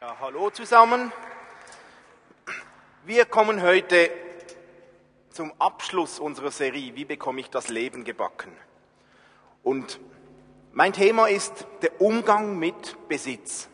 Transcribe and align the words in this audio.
Ja, 0.00 0.16
hallo 0.20 0.48
zusammen. 0.50 1.10
Wir 3.04 3.24
kommen 3.24 3.62
heute 3.62 4.08
zum 5.30 5.52
Abschluss 5.58 6.20
unserer 6.20 6.52
Serie 6.52 6.94
Wie 6.94 7.04
bekomme 7.04 7.40
ich 7.40 7.50
das 7.50 7.68
Leben 7.68 8.04
gebacken? 8.04 8.52
Und 9.64 9.98
mein 10.70 10.92
Thema 10.92 11.26
ist 11.26 11.66
der 11.82 12.00
Umgang 12.00 12.60
mit 12.60 13.08
Besitz. 13.08 13.68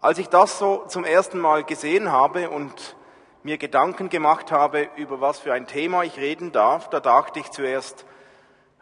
Als 0.00 0.16
ich 0.16 0.30
das 0.30 0.58
so 0.58 0.86
zum 0.86 1.04
ersten 1.04 1.38
Mal 1.38 1.64
gesehen 1.64 2.10
habe 2.10 2.48
und 2.48 2.96
mir 3.42 3.58
Gedanken 3.58 4.08
gemacht 4.08 4.50
habe, 4.50 4.88
über 4.96 5.20
was 5.20 5.38
für 5.38 5.52
ein 5.52 5.66
Thema 5.66 6.02
ich 6.02 6.16
reden 6.16 6.50
darf, 6.50 6.88
da 6.88 6.98
dachte 6.98 7.40
ich 7.40 7.50
zuerst, 7.50 8.06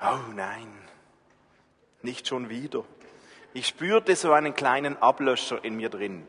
oh 0.01 0.33
nein, 0.37 0.73
nicht 2.03 2.29
schon 2.29 2.49
wieder. 2.49 2.85
Ich 3.55 3.67
spürte 3.67 4.15
so 4.15 4.33
einen 4.33 4.55
kleinen 4.55 5.01
Ablöscher 5.01 5.65
in 5.65 5.77
mir 5.77 5.89
drin. 5.89 6.27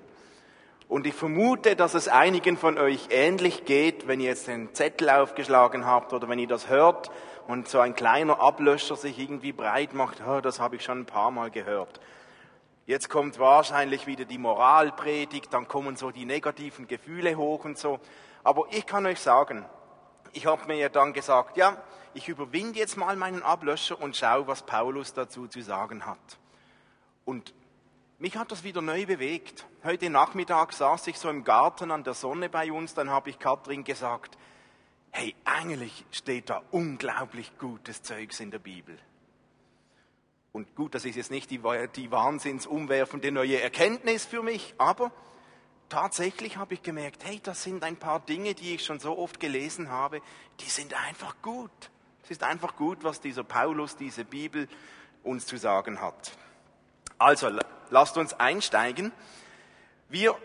Und 0.87 1.05
ich 1.05 1.13
vermute, 1.13 1.75
dass 1.75 1.93
es 1.93 2.07
einigen 2.07 2.57
von 2.57 2.77
euch 2.77 3.09
ähnlich 3.11 3.65
geht, 3.65 4.07
wenn 4.07 4.19
ihr 4.19 4.29
jetzt 4.29 4.47
den 4.47 4.73
Zettel 4.73 5.09
aufgeschlagen 5.09 5.85
habt 5.85 6.13
oder 6.13 6.29
wenn 6.29 6.39
ihr 6.39 6.47
das 6.47 6.69
hört 6.69 7.11
und 7.47 7.67
so 7.67 7.79
ein 7.79 7.93
kleiner 7.93 8.39
Ablöscher 8.39 8.95
sich 8.95 9.19
irgendwie 9.19 9.51
breit 9.51 9.93
macht. 9.93 10.21
Oh, 10.27 10.41
das 10.41 10.59
habe 10.59 10.77
ich 10.77 10.83
schon 10.83 11.01
ein 11.01 11.05
paar 11.05 11.29
Mal 11.29 11.51
gehört. 11.51 11.99
Jetzt 12.87 13.09
kommt 13.09 13.37
wahrscheinlich 13.37 14.07
wieder 14.07 14.25
die 14.25 14.39
Moralpredigt, 14.39 15.53
dann 15.53 15.67
kommen 15.67 15.95
so 15.95 16.09
die 16.09 16.25
negativen 16.25 16.87
Gefühle 16.87 17.35
hoch 17.35 17.65
und 17.65 17.77
so. 17.77 17.99
Aber 18.43 18.63
ich 18.71 18.87
kann 18.87 19.05
euch 19.05 19.19
sagen, 19.19 19.65
ich 20.33 20.47
habe 20.47 20.65
mir 20.65 20.77
ja 20.77 20.89
dann 20.89 21.13
gesagt, 21.13 21.57
ja, 21.57 21.77
ich 22.15 22.29
überwinde 22.29 22.79
jetzt 22.79 22.97
mal 22.97 23.15
meinen 23.15 23.43
Ablöscher 23.43 24.01
und 24.01 24.15
schaue, 24.15 24.47
was 24.47 24.63
Paulus 24.63 25.13
dazu 25.13 25.47
zu 25.47 25.61
sagen 25.61 26.07
hat. 26.07 26.17
Und 27.29 27.53
mich 28.17 28.37
hat 28.37 28.51
das 28.51 28.63
wieder 28.63 28.81
neu 28.81 29.05
bewegt. 29.05 29.67
Heute 29.83 30.09
Nachmittag 30.09 30.73
saß 30.73 31.05
ich 31.05 31.19
so 31.19 31.29
im 31.29 31.43
Garten 31.43 31.91
an 31.91 32.03
der 32.03 32.15
Sonne 32.15 32.49
bei 32.49 32.71
uns, 32.71 32.95
dann 32.95 33.11
habe 33.11 33.29
ich 33.29 33.37
Katrin 33.37 33.83
gesagt, 33.83 34.35
hey, 35.11 35.35
eigentlich 35.45 36.05
steht 36.09 36.49
da 36.49 36.63
unglaublich 36.71 37.55
gutes 37.59 38.01
Zeugs 38.01 38.39
in 38.39 38.49
der 38.49 38.57
Bibel. 38.57 38.97
Und 40.53 40.75
gut, 40.75 40.95
das 40.95 41.05
ist 41.05 41.17
jetzt 41.17 41.29
nicht 41.29 41.51
die, 41.51 41.61
die 41.95 42.09
wahnsinnsumwerfende 42.09 43.31
neue 43.31 43.61
Erkenntnis 43.61 44.25
für 44.25 44.41
mich, 44.41 44.73
aber 44.79 45.11
tatsächlich 45.87 46.57
habe 46.57 46.73
ich 46.73 46.81
gemerkt, 46.81 47.25
hey, 47.25 47.39
das 47.43 47.61
sind 47.61 47.83
ein 47.83 47.97
paar 47.97 48.21
Dinge, 48.21 48.55
die 48.55 48.73
ich 48.73 48.83
schon 48.83 48.99
so 48.99 49.15
oft 49.15 49.39
gelesen 49.39 49.91
habe, 49.91 50.23
die 50.61 50.69
sind 50.69 50.95
einfach 50.95 51.35
gut. 51.43 51.91
Es 52.23 52.31
ist 52.31 52.41
einfach 52.41 52.75
gut, 52.75 53.03
was 53.03 53.21
dieser 53.21 53.43
Paulus, 53.43 53.97
diese 53.97 54.25
Bibel 54.25 54.67
uns 55.21 55.45
zu 55.45 55.57
sagen 55.57 56.01
hat. 56.01 56.35
Also 57.19 57.51
lasst 57.89 58.17
uns 58.17 58.33
einsteigen. 58.39 59.11
Wir 60.07 60.35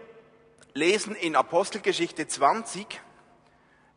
lesen 0.74 1.14
in 1.14 1.36
Apostelgeschichte 1.36 2.26
20, 2.26 3.00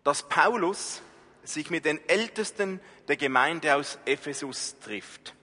dass 0.03 0.30
Paulus 0.30 1.02
sich 1.44 1.72
mit 1.72 1.86
den 1.86 2.00
Ältesten 2.08 2.80
der 3.08 3.17
Gemeinde 3.17 3.73
aus 3.75 3.97
Ephesus 4.06 4.78
trifft. 4.80 5.34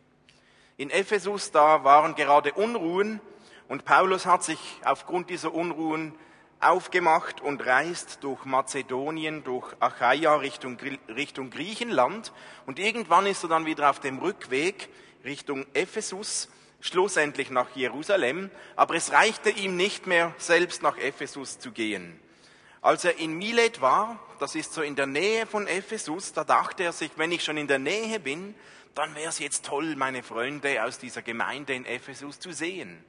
In 0.76 0.90
Ephesus, 0.90 1.50
da 1.50 1.82
waren 1.82 2.14
gerade 2.14 2.52
Unruhen 2.52 3.20
und 3.66 3.84
Paulus 3.84 4.26
hat 4.26 4.44
sich 4.44 4.60
aufgrund 4.84 5.28
dieser 5.28 5.52
Unruhen 5.52 6.14
aufgemacht 6.60 7.40
und 7.40 7.66
reist 7.66 8.22
durch 8.22 8.44
Mazedonien, 8.44 9.42
durch 9.42 9.74
Achaia 9.80 10.36
Richtung, 10.36 10.78
Richtung 11.08 11.50
Griechenland 11.50 12.32
und 12.64 12.78
irgendwann 12.78 13.26
ist 13.26 13.42
er 13.42 13.48
dann 13.48 13.66
wieder 13.66 13.90
auf 13.90 13.98
dem 13.98 14.20
Rückweg 14.20 14.88
Richtung 15.24 15.66
Ephesus 15.74 16.48
schlussendlich 16.84 17.48
nach 17.48 17.74
Jerusalem, 17.74 18.50
aber 18.76 18.94
es 18.94 19.10
reichte 19.10 19.48
ihm 19.48 19.74
nicht 19.74 20.06
mehr, 20.06 20.34
selbst 20.36 20.82
nach 20.82 20.98
Ephesus 20.98 21.58
zu 21.58 21.72
gehen. 21.72 22.20
Als 22.82 23.06
er 23.06 23.18
in 23.18 23.32
Milet 23.38 23.80
war, 23.80 24.20
das 24.38 24.54
ist 24.54 24.74
so 24.74 24.82
in 24.82 24.94
der 24.94 25.06
Nähe 25.06 25.46
von 25.46 25.66
Ephesus, 25.66 26.34
da 26.34 26.44
dachte 26.44 26.82
er 26.82 26.92
sich, 26.92 27.10
wenn 27.16 27.32
ich 27.32 27.42
schon 27.42 27.56
in 27.56 27.68
der 27.68 27.78
Nähe 27.78 28.20
bin, 28.20 28.54
dann 28.94 29.14
wäre 29.14 29.30
es 29.30 29.38
jetzt 29.38 29.64
toll, 29.64 29.96
meine 29.96 30.22
Freunde 30.22 30.84
aus 30.84 30.98
dieser 30.98 31.22
Gemeinde 31.22 31.72
in 31.72 31.86
Ephesus 31.86 32.38
zu 32.38 32.52
sehen. 32.52 33.02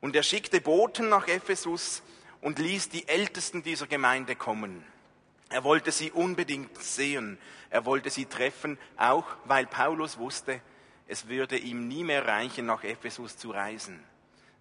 Und 0.00 0.14
er 0.14 0.22
schickte 0.22 0.60
Boten 0.60 1.08
nach 1.08 1.26
Ephesus 1.26 2.04
und 2.40 2.60
ließ 2.60 2.90
die 2.90 3.08
Ältesten 3.08 3.64
dieser 3.64 3.88
Gemeinde 3.88 4.36
kommen. 4.36 4.84
Er 5.48 5.64
wollte 5.64 5.90
sie 5.90 6.12
unbedingt 6.12 6.80
sehen, 6.80 7.38
er 7.70 7.84
wollte 7.84 8.08
sie 8.08 8.26
treffen, 8.26 8.78
auch 8.96 9.26
weil 9.46 9.66
Paulus 9.66 10.16
wusste, 10.16 10.60
es 11.10 11.26
würde 11.26 11.58
ihm 11.58 11.88
nie 11.88 12.04
mehr 12.04 12.24
reichen, 12.24 12.66
nach 12.66 12.84
Ephesus 12.84 13.36
zu 13.36 13.50
reisen. 13.50 13.98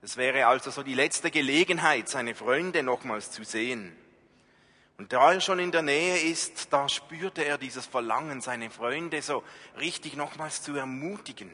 Es 0.02 0.18
wäre 0.18 0.48
also 0.48 0.72
so 0.72 0.82
die 0.82 0.96
letzte 0.96 1.30
Gelegenheit, 1.30 2.10
seine 2.10 2.34
Freunde 2.34 2.82
nochmals 2.82 3.30
zu 3.30 3.44
sehen. 3.44 3.96
Und 4.98 5.14
da 5.14 5.34
er 5.34 5.42
schon 5.42 5.60
in 5.60 5.72
der 5.72 5.84
Nähe 5.84 6.18
ist, 6.24 6.74
da 6.74 6.90
spürte 6.90 7.46
er 7.46 7.60
dieses 7.60 7.86
Verlangen, 7.86 8.42
seine 8.42 8.72
Freunde 8.72 9.22
so 9.22 9.44
richtig 9.80 10.16
nochmals 10.16 10.64
zu 10.64 10.76
ermutigen, 10.76 11.52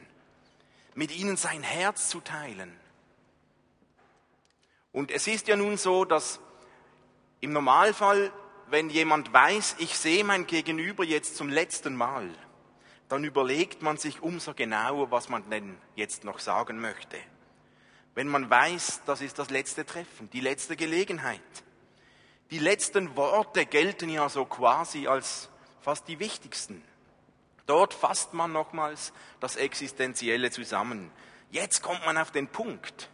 mit 0.94 1.14
ihnen 1.14 1.36
sein 1.36 1.62
Herz 1.62 2.08
zu 2.08 2.20
teilen. 2.20 2.74
Und 4.92 5.10
es 5.10 5.26
ist 5.26 5.46
ja 5.46 5.56
nun 5.56 5.76
so, 5.76 6.06
dass 6.06 6.40
im 7.40 7.52
Normalfall, 7.52 8.32
wenn 8.68 8.88
jemand 8.88 9.30
weiß, 9.30 9.76
ich 9.78 9.98
sehe 9.98 10.24
mein 10.24 10.46
Gegenüber 10.46 11.04
jetzt 11.04 11.36
zum 11.36 11.50
letzten 11.50 11.94
Mal, 11.94 12.30
dann 13.08 13.24
überlegt 13.24 13.82
man 13.82 13.96
sich 13.96 14.22
umso 14.22 14.54
genauer, 14.54 15.10
was 15.10 15.28
man 15.28 15.48
denn 15.48 15.78
jetzt 15.94 16.24
noch 16.24 16.38
sagen 16.38 16.80
möchte. 16.80 17.18
Wenn 18.14 18.28
man 18.28 18.48
weiß, 18.48 19.02
das 19.06 19.20
ist 19.20 19.38
das 19.38 19.50
letzte 19.50 19.84
Treffen, 19.84 20.30
die 20.30 20.40
letzte 20.40 20.76
Gelegenheit. 20.76 21.40
Die 22.50 22.58
letzten 22.58 23.16
Worte 23.16 23.66
gelten 23.66 24.08
ja 24.08 24.28
so 24.28 24.44
quasi 24.44 25.06
als 25.06 25.50
fast 25.80 26.08
die 26.08 26.18
wichtigsten. 26.18 26.82
Dort 27.66 27.92
fasst 27.92 28.32
man 28.32 28.52
nochmals 28.52 29.12
das 29.40 29.56
Existenzielle 29.56 30.50
zusammen. 30.50 31.10
Jetzt 31.50 31.82
kommt 31.82 32.04
man 32.06 32.16
auf 32.16 32.30
den 32.30 32.48
Punkt. 32.48 33.10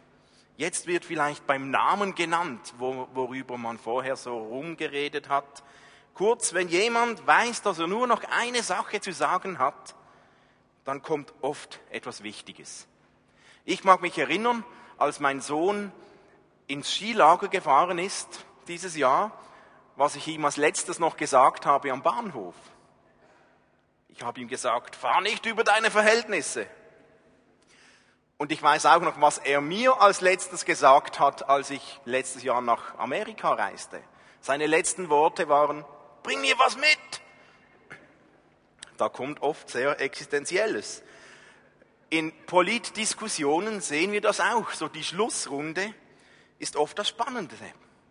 Jetzt 0.55 0.85
wird 0.85 1.03
vielleicht 1.03 1.47
beim 1.47 1.71
Namen 1.71 2.13
genannt, 2.13 2.73
worüber 2.77 3.57
man 3.57 3.79
vorher 3.79 4.15
so 4.15 4.37
rumgeredet 4.37 5.29
hat. 5.29 5.63
Kurz, 6.13 6.53
wenn 6.53 6.67
jemand 6.67 7.25
weiß, 7.25 7.63
dass 7.63 7.79
er 7.79 7.87
nur 7.87 8.05
noch 8.05 8.23
eine 8.29 8.61
Sache 8.61 9.01
zu 9.01 9.11
sagen 9.11 9.57
hat, 9.57 9.95
dann 10.85 11.01
kommt 11.01 11.33
oft 11.41 11.79
etwas 11.89 12.23
Wichtiges. 12.23 12.87
Ich 13.65 13.83
mag 13.83 14.01
mich 14.01 14.17
erinnern, 14.17 14.63
als 14.97 15.19
mein 15.19 15.41
Sohn 15.41 15.91
ins 16.67 16.93
Skilager 16.93 17.47
gefahren 17.47 17.97
ist 17.97 18.45
dieses 18.67 18.95
Jahr, 18.95 19.31
was 19.95 20.15
ich 20.15 20.27
ihm 20.27 20.45
als 20.45 20.57
letztes 20.57 20.99
noch 20.99 21.17
gesagt 21.17 21.65
habe 21.65 21.91
am 21.91 22.03
Bahnhof. 22.03 22.55
Ich 24.09 24.23
habe 24.23 24.39
ihm 24.39 24.47
gesagt, 24.47 24.95
fahr 24.95 25.21
nicht 25.21 25.45
über 25.45 25.63
deine 25.63 25.89
Verhältnisse. 25.89 26.67
Und 28.37 28.51
ich 28.51 28.61
weiß 28.61 28.85
auch 28.85 29.01
noch, 29.01 29.19
was 29.21 29.37
er 29.37 29.61
mir 29.61 30.01
als 30.01 30.21
letztes 30.21 30.65
gesagt 30.65 31.19
hat, 31.19 31.49
als 31.49 31.69
ich 31.69 31.99
letztes 32.05 32.43
Jahr 32.43 32.61
nach 32.61 32.97
Amerika 32.97 33.53
reiste. 33.53 34.01
Seine 34.41 34.67
letzten 34.67 35.09
Worte 35.09 35.47
waren, 35.47 35.85
bring 36.23 36.41
mir 36.41 36.57
was 36.57 36.77
mit. 36.77 37.21
Da 38.97 39.09
kommt 39.09 39.41
oft 39.41 39.69
sehr 39.69 39.99
Existenzielles. 39.99 41.03
In 42.09 42.31
Politdiskussionen 42.45 43.81
sehen 43.81 44.11
wir 44.11 44.21
das 44.21 44.39
auch. 44.39 44.71
So 44.71 44.87
die 44.87 45.03
Schlussrunde 45.03 45.93
ist 46.59 46.75
oft 46.75 46.97
das 46.97 47.09
Spannende. 47.09 47.55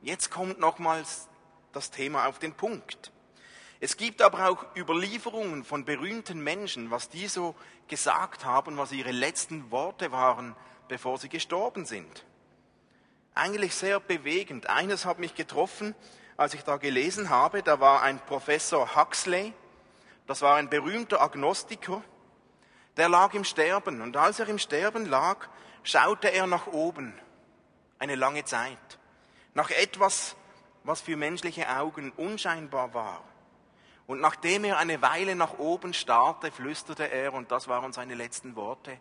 Jetzt 0.02 0.30
kommt 0.30 0.58
nochmals 0.58 1.28
das 1.72 1.90
Thema 1.90 2.26
auf 2.26 2.38
den 2.38 2.54
Punkt. 2.54 3.12
Es 3.80 3.96
gibt 3.96 4.22
aber 4.22 4.48
auch 4.48 4.76
Überlieferungen 4.76 5.64
von 5.64 5.84
berühmten 5.84 6.42
Menschen, 6.42 6.90
was 6.90 7.08
die 7.08 7.26
so 7.26 7.54
gesagt 7.88 8.44
haben, 8.44 8.76
was 8.76 8.92
ihre 8.92 9.10
letzten 9.10 9.70
Worte 9.70 10.12
waren, 10.12 10.54
bevor 10.88 11.18
sie 11.18 11.28
gestorben 11.28 11.84
sind. 11.84 12.24
Eigentlich 13.34 13.74
sehr 13.74 13.98
bewegend. 13.98 14.68
Eines 14.68 15.04
hat 15.04 15.18
mich 15.18 15.34
getroffen, 15.34 15.94
als 16.42 16.54
ich 16.54 16.64
da 16.64 16.76
gelesen 16.76 17.30
habe, 17.30 17.62
da 17.62 17.78
war 17.78 18.02
ein 18.02 18.18
Professor 18.18 18.96
Huxley, 18.96 19.54
das 20.26 20.42
war 20.42 20.56
ein 20.56 20.68
berühmter 20.68 21.20
Agnostiker, 21.20 22.02
der 22.96 23.08
lag 23.08 23.32
im 23.34 23.44
Sterben. 23.44 24.02
Und 24.02 24.16
als 24.16 24.40
er 24.40 24.48
im 24.48 24.58
Sterben 24.58 25.06
lag, 25.06 25.48
schaute 25.84 26.32
er 26.32 26.48
nach 26.48 26.66
oben 26.66 27.14
eine 28.00 28.16
lange 28.16 28.44
Zeit, 28.44 28.98
nach 29.54 29.70
etwas, 29.70 30.34
was 30.82 31.00
für 31.00 31.16
menschliche 31.16 31.68
Augen 31.68 32.10
unscheinbar 32.16 32.92
war. 32.92 33.22
Und 34.08 34.20
nachdem 34.20 34.64
er 34.64 34.78
eine 34.78 35.00
Weile 35.00 35.36
nach 35.36 35.58
oben 35.58 35.94
starrte, 35.94 36.50
flüsterte 36.50 37.08
er, 37.08 37.34
und 37.34 37.52
das 37.52 37.68
waren 37.68 37.92
seine 37.92 38.14
letzten 38.14 38.56
Worte, 38.56 38.98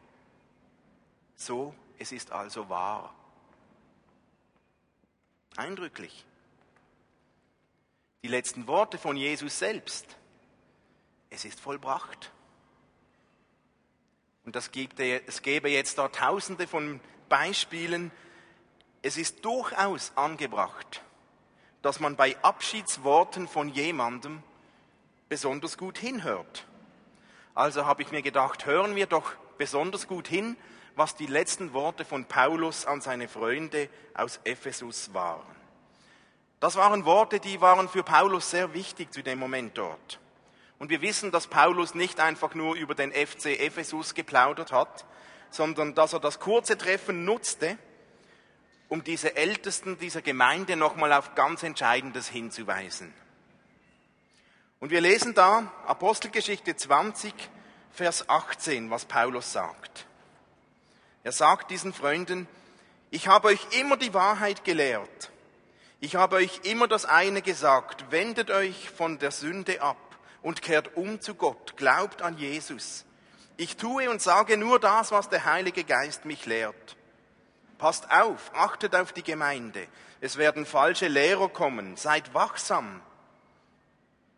so, 1.35 1.73
es 1.97 2.11
ist 2.11 2.31
also 2.31 2.69
wahr. 2.69 3.15
Eindrücklich 5.57 6.23
die 8.23 8.27
letzten 8.27 8.67
Worte 8.67 8.97
von 8.97 9.17
Jesus 9.17 9.57
selbst. 9.57 10.05
Es 11.29 11.45
ist 11.45 11.59
vollbracht. 11.59 12.31
Und 14.45 14.55
das 14.55 14.71
gibt, 14.71 14.99
es 14.99 15.41
gäbe 15.41 15.69
jetzt 15.69 15.97
da 15.97 16.07
tausende 16.07 16.67
von 16.67 16.99
Beispielen, 17.29 18.11
Es 19.03 19.17
ist 19.17 19.43
durchaus 19.45 20.11
angebracht, 20.15 21.01
dass 21.81 21.99
man 21.99 22.15
bei 22.15 22.37
Abschiedsworten 22.43 23.47
von 23.47 23.69
jemandem 23.69 24.43
besonders 25.27 25.77
gut 25.77 25.97
hinhört. 25.97 26.67
Also 27.55 27.87
habe 27.87 28.03
ich 28.03 28.11
mir 28.11 28.21
gedacht, 28.21 28.67
hören 28.67 28.95
wir 28.95 29.07
doch 29.07 29.33
besonders 29.57 30.07
gut 30.07 30.27
hin, 30.27 30.55
was 30.95 31.15
die 31.15 31.25
letzten 31.25 31.73
Worte 31.73 32.05
von 32.05 32.25
Paulus 32.25 32.85
an 32.85 33.01
seine 33.01 33.27
Freunde 33.27 33.89
aus 34.13 34.39
Ephesus 34.43 35.13
waren. 35.15 35.60
Das 36.61 36.75
waren 36.75 37.05
Worte, 37.05 37.39
die 37.39 37.59
waren 37.59 37.89
für 37.89 38.03
Paulus 38.03 38.51
sehr 38.51 38.73
wichtig 38.75 39.11
zu 39.11 39.23
dem 39.23 39.39
Moment 39.39 39.77
dort. 39.79 40.19
Und 40.77 40.91
wir 40.91 41.01
wissen, 41.01 41.31
dass 41.31 41.47
Paulus 41.47 41.95
nicht 41.95 42.19
einfach 42.19 42.53
nur 42.53 42.75
über 42.75 42.93
den 42.93 43.11
FC 43.11 43.59
Ephesus 43.59 44.13
geplaudert 44.13 44.71
hat, 44.71 45.05
sondern 45.49 45.95
dass 45.95 46.13
er 46.13 46.19
das 46.19 46.39
kurze 46.39 46.77
Treffen 46.77 47.25
nutzte, 47.25 47.79
um 48.89 49.03
diese 49.03 49.35
Ältesten 49.35 49.97
dieser 49.97 50.21
Gemeinde 50.21 50.75
nochmal 50.75 51.13
auf 51.13 51.33
ganz 51.33 51.63
Entscheidendes 51.63 52.27
hinzuweisen. 52.27 53.11
Und 54.79 54.91
wir 54.91 55.01
lesen 55.01 55.33
da 55.33 55.71
Apostelgeschichte 55.87 56.75
20, 56.75 57.33
Vers 57.91 58.29
18, 58.29 58.91
was 58.91 59.05
Paulus 59.05 59.51
sagt. 59.51 60.05
Er 61.23 61.31
sagt 61.31 61.71
diesen 61.71 61.91
Freunden, 61.91 62.47
ich 63.09 63.27
habe 63.27 63.47
euch 63.47 63.65
immer 63.79 63.97
die 63.97 64.13
Wahrheit 64.13 64.63
gelehrt. 64.63 65.30
Ich 66.03 66.15
habe 66.15 66.37
euch 66.37 66.61
immer 66.63 66.87
das 66.87 67.05
eine 67.05 67.43
gesagt, 67.43 68.09
wendet 68.09 68.49
euch 68.49 68.89
von 68.89 69.19
der 69.19 69.29
Sünde 69.29 69.83
ab 69.83 69.99
und 70.41 70.63
kehrt 70.63 70.97
um 70.97 71.21
zu 71.21 71.35
Gott, 71.35 71.77
glaubt 71.77 72.23
an 72.23 72.39
Jesus. 72.39 73.05
Ich 73.55 73.77
tue 73.77 74.09
und 74.09 74.19
sage 74.19 74.57
nur 74.57 74.79
das, 74.79 75.11
was 75.11 75.29
der 75.29 75.45
Heilige 75.45 75.83
Geist 75.83 76.25
mich 76.25 76.47
lehrt. 76.47 76.97
Passt 77.77 78.09
auf, 78.09 78.49
achtet 78.55 78.95
auf 78.95 79.13
die 79.13 79.21
Gemeinde. 79.21 79.87
Es 80.21 80.37
werden 80.37 80.65
falsche 80.65 81.07
Lehrer 81.07 81.49
kommen, 81.49 81.95
seid 81.97 82.33
wachsam. 82.33 83.03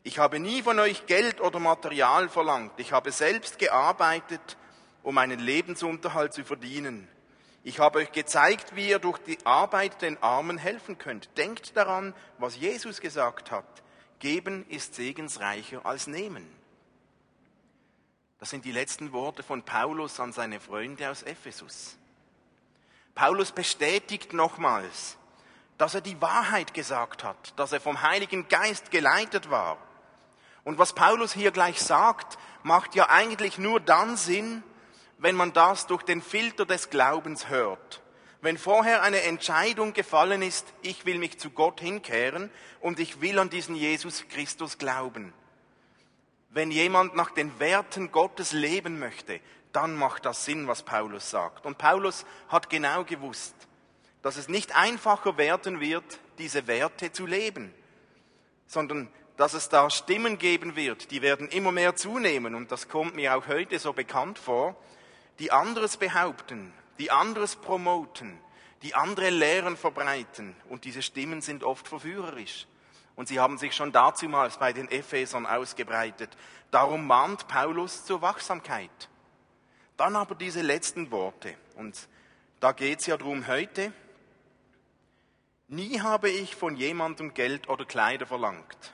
Ich 0.04 0.20
habe 0.20 0.40
nie 0.40 0.64
von 0.64 0.80
euch 0.80 1.06
Geld 1.06 1.40
oder 1.40 1.60
Material 1.60 2.28
verlangt. 2.28 2.74
Ich 2.76 2.92
habe 2.92 3.14
selbst 3.14 3.58
gearbeitet, 3.58 4.58
um 5.02 5.18
einen 5.18 5.40
Lebensunterhalt 5.40 6.34
zu 6.34 6.44
verdienen. 6.44 7.08
Ich 7.66 7.80
habe 7.80 8.00
euch 8.00 8.12
gezeigt, 8.12 8.76
wie 8.76 8.90
ihr 8.90 9.00
durch 9.00 9.20
die 9.20 9.38
Arbeit 9.46 10.02
den 10.02 10.22
Armen 10.22 10.58
helfen 10.58 10.98
könnt. 10.98 11.30
Denkt 11.38 11.78
daran, 11.78 12.14
was 12.38 12.58
Jesus 12.58 13.00
gesagt 13.00 13.52
hat. 13.52 13.66
Geben 14.20 14.66
ist 14.68 14.96
segensreicher 14.96 15.86
als 15.86 16.08
nehmen. 16.08 16.46
Das 18.40 18.50
sind 18.50 18.66
die 18.66 18.74
letzten 18.74 19.14
Worte 19.14 19.44
von 19.44 19.64
Paulus 19.64 20.20
an 20.20 20.34
seine 20.34 20.60
Freunde 20.60 21.10
aus 21.10 21.24
Ephesus. 21.24 21.98
Paulus 23.16 23.54
bestätigt 23.54 24.34
nochmals, 24.34 25.18
dass 25.78 25.96
er 25.96 26.02
die 26.02 26.22
Wahrheit 26.22 26.74
gesagt 26.74 27.24
hat, 27.24 27.58
dass 27.58 27.72
er 27.72 27.80
vom 27.80 28.02
Heiligen 28.02 28.50
Geist 28.50 28.92
geleitet 28.92 29.50
war. 29.50 29.78
Und 30.66 30.78
was 30.78 30.94
Paulus 30.94 31.32
hier 31.34 31.52
gleich 31.52 31.82
sagt, 31.82 32.38
macht 32.64 32.96
ja 32.96 33.10
eigentlich 33.10 33.58
nur 33.58 33.80
dann 33.80 34.18
Sinn, 34.18 34.64
wenn 35.24 35.36
man 35.36 35.54
das 35.54 35.88
durch 35.88 36.04
den 36.04 36.22
Filter 36.22 36.68
des 36.68 36.92
Glaubens 36.92 37.50
hört. 37.50 38.04
Wenn 38.42 38.60
vorher 38.60 39.02
eine 39.02 39.24
Entscheidung 39.24 39.94
gefallen 39.94 40.44
ist, 40.44 40.68
ich 40.84 41.08
will 41.08 41.18
mich 41.18 41.40
zu 41.40 41.50
Gott 41.50 41.80
hinkehren 41.80 42.52
und 42.82 43.00
ich 43.00 43.22
will 43.22 43.40
an 43.40 43.50
diesen 43.50 43.76
Jesus 43.76 44.26
Christus 44.30 44.78
glauben 44.78 45.34
wenn 46.54 46.70
jemand 46.70 47.16
nach 47.16 47.32
den 47.32 47.60
Werten 47.60 48.12
Gottes 48.12 48.52
leben 48.52 49.00
möchte, 49.00 49.40
dann 49.72 49.96
macht 49.96 50.26
das 50.26 50.46
Sinn, 50.46 50.68
was 50.68 50.84
Paulus 50.84 51.30
sagt. 51.30 51.66
Und 51.66 51.80
Paulus 51.80 52.26
hat 52.48 52.70
genau 52.70 53.04
gewusst, 53.04 53.56
dass 54.22 54.38
es 54.38 54.48
nicht 54.48 54.76
einfacher 54.76 55.38
werden 55.38 55.80
wird, 55.80 56.20
diese 56.38 56.68
Werte 56.68 57.12
zu 57.12 57.26
leben, 57.26 57.74
sondern 58.68 59.10
dass 59.36 59.56
es 59.56 59.68
da 59.68 59.90
Stimmen 59.90 60.38
geben 60.38 60.76
wird, 60.76 61.10
die 61.10 61.24
werden 61.24 61.50
immer 61.50 61.72
mehr 61.72 61.96
zunehmen, 61.96 62.54
und 62.54 62.72
das 62.72 62.88
kommt 62.88 63.16
mir 63.16 63.36
auch 63.36 63.48
heute 63.48 63.80
so 63.80 63.92
bekannt 63.92 64.38
vor, 64.38 64.76
die 65.40 65.52
anderes 65.52 65.98
behaupten, 65.98 66.74
die 67.00 67.12
anderes 67.12 67.56
promoten, 67.56 68.40
die 68.82 68.96
andere 68.96 69.30
Lehren 69.30 69.78
verbreiten, 69.78 70.56
und 70.70 70.86
diese 70.86 71.02
Stimmen 71.02 71.42
sind 71.42 71.64
oft 71.64 71.88
verführerisch. 71.88 72.68
Und 73.16 73.28
sie 73.28 73.40
haben 73.40 73.58
sich 73.58 73.76
schon 73.76 73.92
dazumals 73.92 74.58
bei 74.58 74.74
den 74.74 74.90
Ephesern 74.90 75.46
ausgebreitet. 75.46 76.36
Darum 76.72 77.06
mahnt 77.06 77.48
Paulus 77.48 78.06
zur 78.06 78.22
Wachsamkeit. 78.22 79.10
Dann 79.98 80.16
aber 80.16 80.34
diese 80.34 80.62
letzten 80.62 81.12
Worte. 81.12 81.56
Und 81.76 82.08
da 82.60 82.72
geht 82.72 83.02
es 83.02 83.06
ja 83.06 83.18
drum 83.18 83.46
heute. 83.48 83.94
Nie 85.68 86.00
habe 86.00 86.30
ich 86.30 86.56
von 86.56 86.76
jemandem 86.76 87.34
Geld 87.34 87.70
oder 87.70 87.86
Kleider 87.86 88.26
verlangt. 88.26 88.94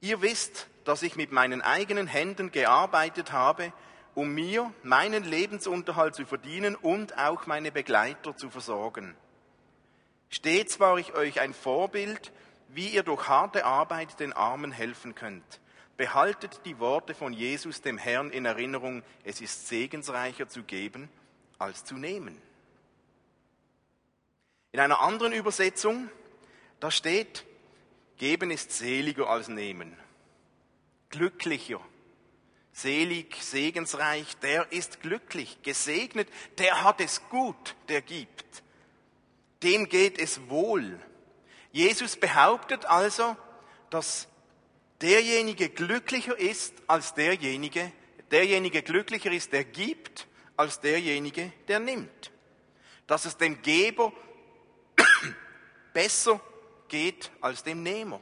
Ihr 0.00 0.20
wisst, 0.22 0.66
dass 0.84 1.02
ich 1.02 1.14
mit 1.14 1.30
meinen 1.30 1.62
eigenen 1.62 2.06
Händen 2.06 2.50
gearbeitet 2.50 3.32
habe, 3.32 3.72
um 4.14 4.34
mir 4.34 4.72
meinen 4.82 5.24
Lebensunterhalt 5.24 6.14
zu 6.14 6.26
verdienen 6.26 6.76
und 6.76 7.18
auch 7.18 7.46
meine 7.46 7.72
Begleiter 7.72 8.36
zu 8.36 8.50
versorgen. 8.50 9.16
Stets 10.28 10.78
war 10.80 10.98
ich 10.98 11.14
euch 11.14 11.40
ein 11.40 11.54
Vorbild, 11.54 12.32
wie 12.68 12.88
ihr 12.88 13.02
durch 13.02 13.28
harte 13.28 13.64
Arbeit 13.64 14.20
den 14.20 14.32
Armen 14.32 14.72
helfen 14.72 15.14
könnt. 15.14 15.60
Behaltet 15.96 16.60
die 16.64 16.78
Worte 16.78 17.14
von 17.14 17.32
Jesus 17.32 17.82
dem 17.82 17.98
Herrn 17.98 18.30
in 18.30 18.46
Erinnerung, 18.46 19.02
es 19.24 19.40
ist 19.40 19.68
segensreicher 19.68 20.48
zu 20.48 20.62
geben 20.62 21.10
als 21.58 21.84
zu 21.84 21.96
nehmen. 21.96 22.40
In 24.72 24.80
einer 24.80 25.00
anderen 25.00 25.32
Übersetzung, 25.32 26.08
da 26.78 26.90
steht, 26.90 27.44
geben 28.16 28.50
ist 28.50 28.72
seliger 28.72 29.28
als 29.28 29.48
nehmen. 29.48 29.96
Glücklicher, 31.10 31.80
selig, 32.72 33.36
segensreich, 33.42 34.36
der 34.38 34.70
ist 34.72 35.00
glücklich, 35.00 35.58
gesegnet, 35.62 36.28
der 36.58 36.84
hat 36.84 37.00
es 37.00 37.22
gut, 37.28 37.76
der 37.88 38.02
gibt 38.02 38.62
dem 39.62 39.88
geht 39.88 40.18
es 40.18 40.48
wohl. 40.48 40.98
Jesus 41.72 42.16
behauptet 42.16 42.86
also, 42.86 43.36
dass 43.90 44.28
derjenige 45.00 45.68
glücklicher 45.68 46.38
ist 46.38 46.74
als 46.86 47.14
derjenige, 47.14 47.92
derjenige 48.30 48.82
glücklicher 48.82 49.30
ist, 49.30 49.52
der 49.52 49.64
gibt, 49.64 50.26
als 50.56 50.80
derjenige, 50.80 51.52
der 51.68 51.80
nimmt. 51.80 52.30
Dass 53.06 53.24
es 53.24 53.36
dem 53.36 53.60
Geber 53.62 54.12
besser 55.92 56.40
geht 56.88 57.30
als 57.40 57.62
dem 57.62 57.82
Nehmer. 57.82 58.20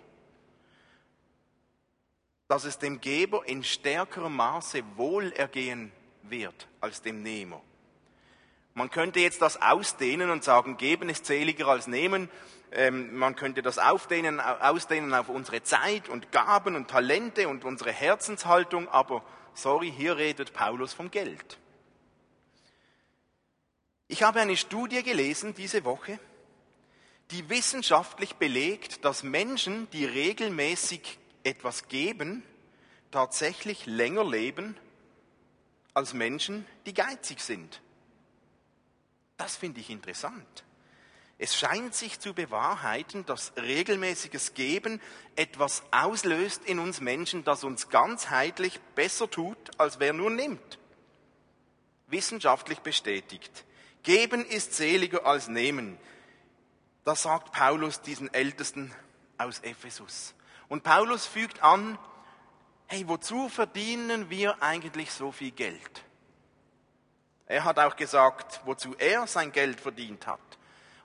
Dass 2.48 2.64
es 2.64 2.78
dem 2.78 3.00
Geber 3.00 3.46
in 3.46 3.62
stärkerem 3.62 4.34
Maße 4.34 4.82
Wohlergehen 4.96 5.92
wird 6.22 6.66
als 6.80 7.02
dem 7.02 7.22
Nehmer. 7.22 7.62
Man 8.74 8.90
könnte 8.90 9.20
jetzt 9.20 9.42
das 9.42 9.60
ausdehnen 9.60 10.30
und 10.30 10.44
sagen, 10.44 10.76
geben 10.76 11.08
ist 11.08 11.26
seliger 11.26 11.66
als 11.66 11.88
nehmen. 11.88 12.30
Ähm, 12.70 13.16
man 13.16 13.34
könnte 13.34 13.60
das 13.60 13.78
aufdehnen, 13.78 14.40
ausdehnen 14.40 15.14
auf 15.14 15.28
unsere 15.28 15.62
Zeit 15.62 16.08
und 16.08 16.32
Gaben 16.32 16.76
und 16.76 16.88
Talente 16.88 17.48
und 17.48 17.64
unsere 17.64 17.92
Herzenshaltung, 17.92 18.88
aber 18.88 19.24
sorry, 19.54 19.92
hier 19.94 20.16
redet 20.16 20.52
Paulus 20.52 20.92
vom 20.92 21.10
Geld. 21.10 21.58
Ich 24.06 24.22
habe 24.22 24.40
eine 24.40 24.56
Studie 24.56 25.02
gelesen 25.02 25.54
diese 25.54 25.84
Woche, 25.84 26.18
die 27.30 27.50
wissenschaftlich 27.50 28.36
belegt, 28.36 29.04
dass 29.04 29.22
Menschen, 29.22 29.90
die 29.90 30.04
regelmäßig 30.04 31.18
etwas 31.44 31.88
geben, 31.88 32.42
tatsächlich 33.10 33.86
länger 33.86 34.24
leben 34.24 34.76
als 35.94 36.14
Menschen, 36.14 36.66
die 36.86 36.94
geizig 36.94 37.40
sind. 37.40 37.80
Das 39.36 39.56
finde 39.56 39.80
ich 39.80 39.90
interessant. 39.90 40.64
Es 41.40 41.56
scheint 41.56 41.94
sich 41.94 42.18
zu 42.18 42.34
bewahrheiten, 42.34 43.24
dass 43.24 43.52
regelmäßiges 43.56 44.54
Geben 44.54 45.00
etwas 45.36 45.84
auslöst 45.92 46.64
in 46.64 46.80
uns 46.80 47.00
Menschen, 47.00 47.44
das 47.44 47.62
uns 47.62 47.88
ganzheitlich 47.88 48.80
besser 48.96 49.30
tut, 49.30 49.56
als 49.78 50.00
wer 50.00 50.12
nur 50.12 50.30
nimmt. 50.30 50.78
Wissenschaftlich 52.08 52.80
bestätigt. 52.80 53.64
Geben 54.02 54.44
ist 54.44 54.74
seliger 54.74 55.26
als 55.26 55.46
nehmen. 55.46 55.98
Das 57.04 57.22
sagt 57.22 57.52
Paulus 57.52 58.02
diesen 58.02 58.32
Ältesten 58.34 58.92
aus 59.36 59.60
Ephesus. 59.60 60.34
Und 60.68 60.82
Paulus 60.82 61.26
fügt 61.26 61.62
an, 61.62 61.98
hey, 62.86 63.06
wozu 63.06 63.48
verdienen 63.48 64.30
wir 64.30 64.62
eigentlich 64.62 65.12
so 65.12 65.32
viel 65.32 65.50
Geld? 65.50 66.04
Er 67.46 67.64
hat 67.64 67.78
auch 67.78 67.96
gesagt, 67.96 68.60
wozu 68.66 68.94
er 68.98 69.26
sein 69.26 69.52
Geld 69.52 69.80
verdient 69.80 70.26
hat. 70.26 70.40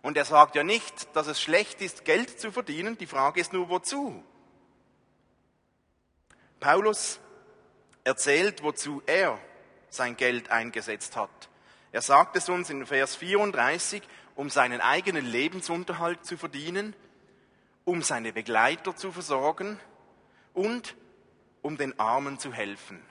Und 0.02 0.18
er 0.18 0.26
sagt 0.26 0.56
ja 0.56 0.64
nicht, 0.64 1.16
dass 1.16 1.28
es 1.28 1.42
schlecht 1.42 1.80
ist, 1.82 2.04
Geld 2.04 2.40
zu 2.40 2.52
verdienen. 2.52 2.98
Die 2.98 3.06
Frage 3.06 3.40
ist 3.40 3.54
nur, 3.54 3.70
wozu? 3.70 4.22
Paulus 6.60 7.22
erzählt, 8.04 8.64
wozu 8.64 9.02
er 9.06 9.40
sein 9.90 10.18
Geld 10.18 10.52
eingesetzt 10.52 11.16
hat. 11.16 11.50
Er 11.94 12.02
sagt 12.02 12.36
es 12.36 12.50
uns 12.50 12.70
in 12.70 12.86
Vers 12.86 13.16
34, 13.16 14.04
um 14.36 14.50
seinen 14.50 14.82
eigenen 14.82 15.26
Lebensunterhalt 15.26 16.26
zu 16.26 16.38
verdienen, 16.38 16.94
um 17.86 18.02
seine 18.02 18.34
Begleiter 18.34 18.96
zu 18.96 19.12
versorgen 19.12 19.80
und 20.54 20.96
um 21.62 21.78
den 21.78 21.98
Armen 22.00 22.40
zu 22.40 22.54
helfen. 22.54 23.02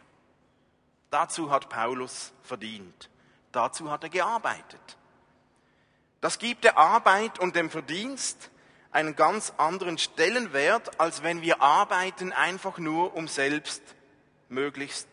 Dazu 1.10 1.50
hat 1.50 1.68
Paulus 1.68 2.32
verdient. 2.42 3.10
Dazu 3.52 3.90
hat 3.90 4.02
er 4.04 4.08
gearbeitet. 4.08 4.96
Das 6.20 6.38
gibt 6.38 6.64
der 6.64 6.78
Arbeit 6.78 7.38
und 7.38 7.56
dem 7.56 7.68
Verdienst 7.68 8.50
einen 8.92 9.16
ganz 9.16 9.52
anderen 9.56 9.98
Stellenwert, 9.98 11.00
als 11.00 11.22
wenn 11.22 11.42
wir 11.42 11.60
arbeiten 11.60 12.32
einfach 12.32 12.78
nur, 12.78 13.14
um 13.14 13.26
selbst 13.26 13.82
möglichst 14.48 15.08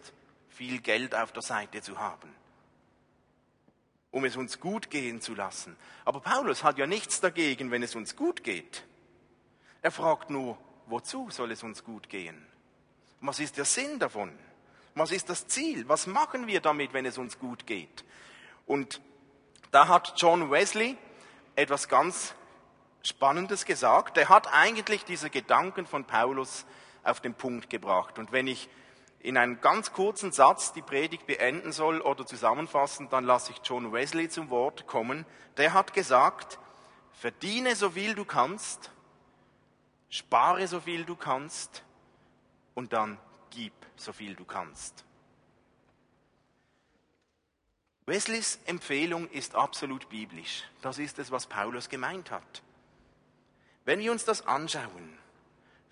viel 0.49 0.79
Geld 0.81 1.15
auf 1.15 1.31
der 1.31 1.41
Seite 1.41 1.81
zu 1.81 1.97
haben, 1.97 2.35
um 4.11 4.25
es 4.25 4.35
uns 4.35 4.59
gut 4.59 4.89
gehen 4.89 5.21
zu 5.21 5.33
lassen. 5.33 5.77
Aber 6.05 6.19
Paulus 6.19 6.63
hat 6.63 6.77
ja 6.77 6.85
nichts 6.85 7.21
dagegen, 7.21 7.71
wenn 7.71 7.81
es 7.81 7.95
uns 7.95 8.15
gut 8.15 8.43
geht. 8.43 8.85
Er 9.81 9.91
fragt 9.91 10.29
nur, 10.29 10.57
wozu 10.87 11.29
soll 11.29 11.51
es 11.51 11.63
uns 11.63 11.83
gut 11.83 12.09
gehen? 12.09 12.45
Was 13.21 13.39
ist 13.39 13.57
der 13.57 13.65
Sinn 13.65 13.99
davon? 13.99 14.37
Was 14.95 15.11
ist 15.11 15.29
das 15.29 15.47
Ziel? 15.47 15.87
Was 15.87 16.07
machen 16.07 16.47
wir 16.47 16.61
damit, 16.61 16.93
wenn 16.93 17.05
es 17.05 17.17
uns 17.17 17.39
gut 17.39 17.65
geht? 17.65 18.03
Und 18.65 19.01
da 19.71 19.87
hat 19.87 20.13
John 20.17 20.51
Wesley 20.51 20.97
etwas 21.55 21.87
ganz 21.87 22.33
Spannendes 23.03 23.65
gesagt. 23.65 24.17
Er 24.17 24.29
hat 24.29 24.53
eigentlich 24.53 25.05
diese 25.05 25.29
Gedanken 25.29 25.85
von 25.85 26.03
Paulus 26.05 26.65
auf 27.03 27.21
den 27.21 27.33
Punkt 27.33 27.69
gebracht. 27.69 28.19
Und 28.19 28.31
wenn 28.31 28.47
ich 28.47 28.69
in 29.19 29.37
einem 29.37 29.61
ganz 29.61 29.93
kurzen 29.93 30.31
Satz 30.31 30.73
die 30.73 30.81
Predigt 30.81 31.25
beenden 31.27 31.71
soll 31.71 32.01
oder 32.01 32.25
zusammenfassen, 32.25 33.09
dann 33.09 33.25
lasse 33.25 33.51
ich 33.51 33.59
John 33.63 33.91
Wesley 33.93 34.29
zum 34.29 34.49
Wort 34.49 34.87
kommen. 34.87 35.25
Der 35.57 35.73
hat 35.73 35.93
gesagt, 35.93 36.59
verdiene 37.13 37.75
so 37.75 37.91
viel 37.91 38.15
du 38.15 38.25
kannst, 38.25 38.91
spare 40.09 40.67
so 40.67 40.79
viel 40.79 41.05
du 41.05 41.15
kannst 41.15 41.83
und 42.73 42.93
dann 42.93 43.17
gib 43.51 43.73
so 43.95 44.11
viel 44.11 44.35
du 44.35 44.45
kannst. 44.45 45.05
Wesleys 48.05 48.59
Empfehlung 48.65 49.29
ist 49.29 49.53
absolut 49.53 50.09
biblisch. 50.09 50.63
Das 50.81 50.97
ist 50.97 51.19
es, 51.19 51.29
was 51.29 51.45
Paulus 51.45 51.89
gemeint 51.89 52.31
hat. 52.31 52.63
Wenn 53.85 53.99
wir 53.99 54.11
uns 54.11 54.25
das 54.25 54.47
anschauen, 54.47 55.17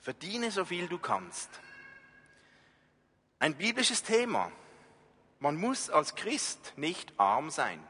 verdiene 0.02 0.50
so 0.50 0.66
viel 0.66 0.88
du 0.88 0.98
kannst, 0.98 1.50
ein 3.40 3.56
biblisches 3.56 4.02
Thema. 4.02 4.52
Man 5.40 5.58
muss 5.58 5.92
als 5.92 6.16
Christ 6.16 6.74
nicht 6.76 7.14
arm 7.20 7.52
sein. 7.52 7.86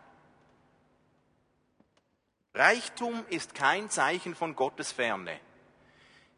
Reichtum 2.53 3.25
ist 3.29 3.55
kein 3.55 3.89
Zeichen 3.89 4.35
von 4.35 4.55
Gottes 4.55 4.91
Ferne. 4.91 5.39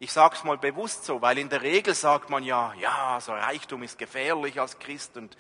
Ich 0.02 0.14
sage 0.14 0.36
es 0.36 0.46
mal 0.46 0.58
bewusst 0.58 1.04
so, 1.04 1.22
weil 1.22 1.38
in 1.38 1.50
der 1.50 1.62
Regel 1.62 1.94
sagt 1.94 2.30
man 2.30 2.42
ja, 2.42 2.74
ja, 2.76 3.20
so 3.20 3.34
Reichtum 3.34 3.84
ist 3.84 3.98
gefährlich 3.98 4.60
als 4.60 4.80
Christ. 4.80 5.18
Und 5.18 5.38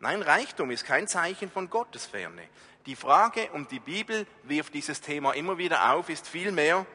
nein, 0.00 0.20
Reichtum 0.20 0.72
ist 0.72 0.84
kein 0.84 1.06
Zeichen 1.06 1.48
von 1.48 1.70
Gottes 1.70 2.06
Ferne. 2.06 2.42
Die 2.86 2.96
Frage, 2.96 3.50
und 3.52 3.70
die 3.70 3.78
Bibel 3.78 4.26
wirft 4.42 4.74
dieses 4.74 5.00
Thema 5.00 5.32
immer 5.32 5.58
wieder 5.58 5.92
auf, 5.92 6.08
ist 6.08 6.26
vielmehr, 6.26 6.86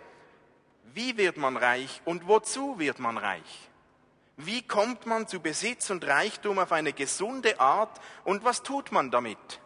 wie 0.93 1.15
wird 1.15 1.37
man 1.37 1.55
reich 1.55 2.01
und 2.03 2.27
wozu 2.27 2.79
wird 2.79 2.99
man 2.99 3.17
reich? 3.17 3.69
Wie 4.35 4.61
kommt 4.61 5.05
man 5.05 5.25
zu 5.25 5.39
Besitz 5.39 5.89
und 5.89 6.05
Reichtum 6.05 6.59
auf 6.59 6.73
eine 6.73 6.91
gesunde 6.91 7.61
Art 7.61 8.01
und 8.25 8.43
was 8.43 8.61
tut 8.61 8.91
man 8.91 9.09
damit? 9.09 9.61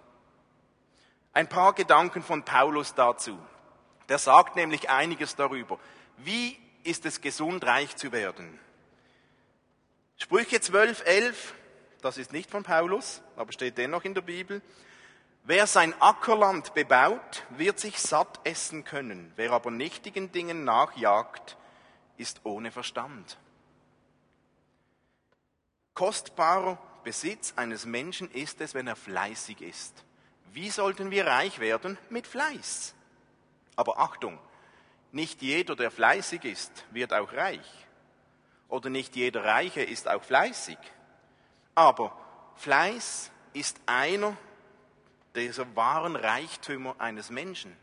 Ein 1.34 1.50
paar 1.50 1.74
Gedanken 1.74 2.22
von 2.22 2.44
Paulus 2.44 2.94
dazu. 2.94 3.40
Der 4.08 4.20
sagt 4.20 4.56
nämlich 4.56 4.90
einiges 4.90 5.36
darüber. 5.36 5.80
Wie 6.18 6.58
ist 6.90 7.06
es 7.06 7.22
gesund, 7.22 7.64
reich 7.64 7.96
zu 7.96 8.12
werden? 8.12 8.60
Sprüche 10.18 10.60
12, 10.60 11.06
11, 11.06 11.54
das 12.02 12.18
ist 12.18 12.34
nicht 12.34 12.50
von 12.50 12.64
Paulus, 12.64 13.22
aber 13.36 13.52
steht 13.54 13.78
dennoch 13.78 14.04
in 14.04 14.14
der 14.14 14.22
Bibel. 14.22 14.62
Wer 15.44 15.68
sein 15.68 15.94
Ackerland 16.02 16.74
bebaut, 16.74 17.44
wird 17.52 17.80
sich 17.80 18.00
satt 18.00 18.40
essen 18.44 18.84
können. 18.84 19.32
Wer 19.36 19.52
aber 19.52 19.72
nichtigen 19.72 20.32
Dingen 20.32 20.64
nachjagt, 20.64 21.58
ist 22.18 22.42
ohne 22.44 22.72
Verstand. 22.72 23.38
Kostbarer 25.94 26.78
Besitz 27.04 27.54
eines 27.56 27.86
Menschen 27.86 28.30
ist 28.32 28.62
es, 28.62 28.74
wenn 28.74 28.88
er 28.88 28.96
fleißig 28.96 29.62
ist. 29.62 30.04
Wie 30.52 30.70
sollten 30.70 31.12
wir 31.12 31.28
reich 31.28 31.60
werden? 31.60 31.98
Mit 32.10 32.28
Fleiß. 32.28 32.94
Aber 33.76 34.00
Achtung, 34.00 34.38
nicht 35.12 35.42
jeder, 35.42 35.76
der 35.76 35.92
fleißig 35.92 36.44
ist, 36.46 36.86
wird 36.92 37.14
auch 37.14 37.34
reich. 37.34 37.88
Oder 38.68 38.90
nicht 38.90 39.16
jeder 39.16 39.44
Reiche 39.44 39.82
ist 39.82 40.08
auch 40.08 40.24
fleißig. 40.24 40.78
Aber 41.76 42.16
Fleiß 42.56 43.32
ist 43.54 43.80
einer 43.86 44.38
dieser 45.36 45.76
wahren 45.76 46.16
Reichtümer 46.16 46.96
eines 47.00 47.30
Menschen. 47.30 47.76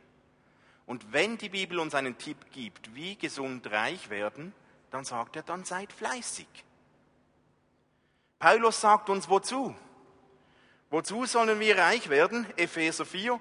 Und 0.86 1.12
wenn 1.12 1.36
die 1.38 1.48
Bibel 1.48 1.80
uns 1.80 1.94
einen 1.94 2.16
Tipp 2.16 2.38
gibt, 2.52 2.94
wie 2.94 3.16
gesund 3.16 3.70
reich 3.70 4.08
werden, 4.10 4.54
dann 4.90 5.04
sagt 5.04 5.36
er, 5.36 5.42
dann 5.42 5.64
seid 5.64 5.92
fleißig. 5.92 6.46
Paulus 8.38 8.80
sagt 8.80 9.10
uns 9.10 9.28
wozu. 9.28 9.74
Wozu 10.90 11.24
sollen 11.24 11.58
wir 11.58 11.76
reich 11.78 12.08
werden? 12.08 12.46
Epheser 12.56 13.04
4. 13.04 13.40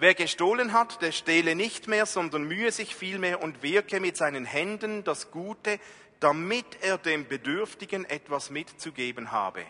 Wer 0.00 0.14
gestohlen 0.14 0.72
hat, 0.72 1.02
der 1.02 1.10
stehle 1.10 1.56
nicht 1.56 1.88
mehr, 1.88 2.06
sondern 2.06 2.44
mühe 2.44 2.70
sich 2.70 2.94
vielmehr 2.94 3.42
und 3.42 3.64
wirke 3.64 3.98
mit 3.98 4.16
seinen 4.16 4.44
Händen 4.44 5.02
das 5.02 5.32
Gute, 5.32 5.80
damit 6.20 6.82
er 6.82 6.98
dem 6.98 7.26
Bedürftigen 7.26 8.04
etwas 8.04 8.50
mitzugeben 8.50 9.32
habe. 9.32 9.66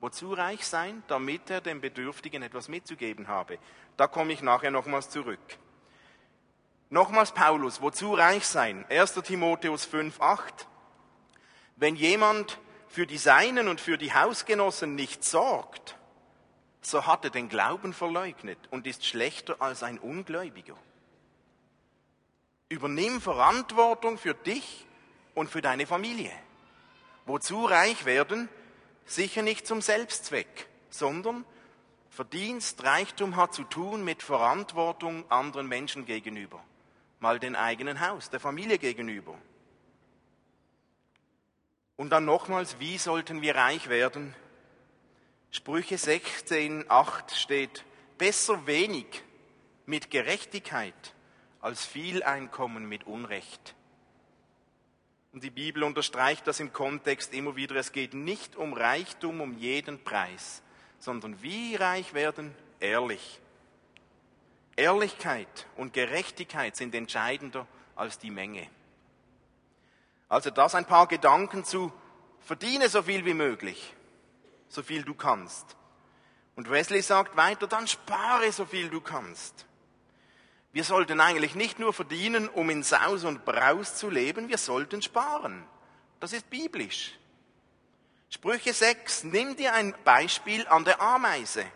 Wozu 0.00 0.32
reich 0.32 0.66
sein? 0.66 1.02
Damit 1.08 1.50
er 1.50 1.60
dem 1.60 1.82
Bedürftigen 1.82 2.42
etwas 2.42 2.68
mitzugeben 2.68 3.28
habe. 3.28 3.58
Da 3.98 4.06
komme 4.06 4.32
ich 4.32 4.40
nachher 4.40 4.70
nochmals 4.70 5.10
zurück. 5.10 5.38
Nochmals 6.88 7.32
Paulus, 7.32 7.82
wozu 7.82 8.14
reich 8.14 8.46
sein? 8.46 8.86
1. 8.88 9.12
Timotheus 9.24 9.84
5, 9.84 10.20
8. 10.20 10.66
Wenn 11.76 11.96
jemand 11.96 12.58
für 12.88 13.06
die 13.06 13.18
Seinen 13.18 13.68
und 13.68 13.78
für 13.78 13.98
die 13.98 14.14
Hausgenossen 14.14 14.94
nicht 14.94 15.22
sorgt, 15.22 15.91
so 16.82 17.06
hat 17.06 17.24
er 17.24 17.30
den 17.30 17.48
Glauben 17.48 17.92
verleugnet 17.92 18.58
und 18.70 18.86
ist 18.86 19.06
schlechter 19.06 19.56
als 19.60 19.82
ein 19.82 19.98
Ungläubiger. 19.98 20.76
Übernimm 22.68 23.20
Verantwortung 23.20 24.18
für 24.18 24.34
dich 24.34 24.86
und 25.34 25.48
für 25.50 25.62
deine 25.62 25.86
Familie. 25.86 26.32
Wozu 27.26 27.64
reich 27.64 28.04
werden? 28.04 28.48
Sicher 29.04 29.42
nicht 29.42 29.66
zum 29.66 29.80
Selbstzweck, 29.80 30.68
sondern 30.90 31.44
Verdienst, 32.12 32.84
Reichtum 32.84 33.36
hat 33.36 33.54
zu 33.54 33.64
tun 33.64 34.04
mit 34.04 34.22
Verantwortung 34.22 35.24
anderen 35.30 35.66
Menschen 35.66 36.04
gegenüber, 36.04 36.62
mal 37.20 37.38
den 37.38 37.56
eigenen 37.56 38.06
Haus, 38.06 38.28
der 38.28 38.38
Familie 38.38 38.76
gegenüber. 38.76 39.34
Und 41.96 42.10
dann 42.10 42.26
nochmals, 42.26 42.78
wie 42.80 42.98
sollten 42.98 43.40
wir 43.40 43.54
reich 43.54 43.88
werden? 43.88 44.34
Sprüche 45.54 45.98
16, 45.98 46.86
8 46.88 47.30
steht, 47.32 47.84
besser 48.16 48.66
wenig 48.66 49.22
mit 49.84 50.10
Gerechtigkeit 50.10 50.94
als 51.60 51.84
viel 51.84 52.22
Einkommen 52.22 52.88
mit 52.88 53.06
Unrecht. 53.06 53.74
Und 55.30 55.44
die 55.44 55.50
Bibel 55.50 55.82
unterstreicht 55.82 56.46
das 56.46 56.58
im 56.58 56.72
Kontext 56.72 57.34
immer 57.34 57.54
wieder. 57.54 57.76
Es 57.76 57.92
geht 57.92 58.14
nicht 58.14 58.56
um 58.56 58.72
Reichtum 58.72 59.42
um 59.42 59.58
jeden 59.58 60.02
Preis, 60.02 60.62
sondern 60.98 61.42
wie 61.42 61.76
reich 61.76 62.14
werden? 62.14 62.54
Ehrlich. 62.80 63.38
Ehrlichkeit 64.74 65.66
und 65.76 65.92
Gerechtigkeit 65.92 66.76
sind 66.76 66.94
entscheidender 66.94 67.66
als 67.94 68.18
die 68.18 68.30
Menge. 68.30 68.66
Also 70.30 70.48
das 70.48 70.74
ein 70.74 70.86
paar 70.86 71.08
Gedanken 71.08 71.62
zu, 71.62 71.92
verdiene 72.40 72.88
so 72.88 73.02
viel 73.02 73.26
wie 73.26 73.34
möglich, 73.34 73.94
so 74.72 74.82
viel 74.82 75.02
du 75.02 75.14
kannst. 75.14 75.76
Und 76.56 76.70
Wesley 76.70 77.02
sagt 77.02 77.36
weiter, 77.36 77.66
dann 77.66 77.86
spare 77.86 78.50
so 78.52 78.64
viel 78.64 78.88
du 78.88 79.00
kannst. 79.00 79.66
Wir 80.72 80.84
sollten 80.84 81.20
eigentlich 81.20 81.54
nicht 81.54 81.78
nur 81.78 81.92
verdienen, 81.92 82.48
um 82.48 82.70
in 82.70 82.82
Saus 82.82 83.24
und 83.24 83.44
Braus 83.44 83.96
zu 83.96 84.08
leben, 84.08 84.48
wir 84.48 84.58
sollten 84.58 85.02
sparen. 85.02 85.64
Das 86.20 86.32
ist 86.32 86.48
biblisch. 86.48 87.18
Sprüche 88.30 88.72
6, 88.72 89.24
nimm 89.24 89.56
dir 89.56 89.74
ein 89.74 89.94
Beispiel 90.04 90.66
an 90.68 90.84
der 90.84 91.00
Ameise. 91.02 91.66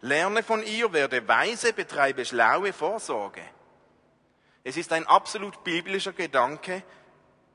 Lerne 0.00 0.44
von 0.44 0.62
ihr, 0.62 0.92
werde 0.92 1.26
weise, 1.26 1.72
betreibe 1.72 2.24
schlaue 2.24 2.72
Vorsorge. 2.72 3.42
Es 4.62 4.76
ist 4.76 4.92
ein 4.92 5.06
absolut 5.06 5.64
biblischer 5.64 6.12
Gedanke, 6.12 6.84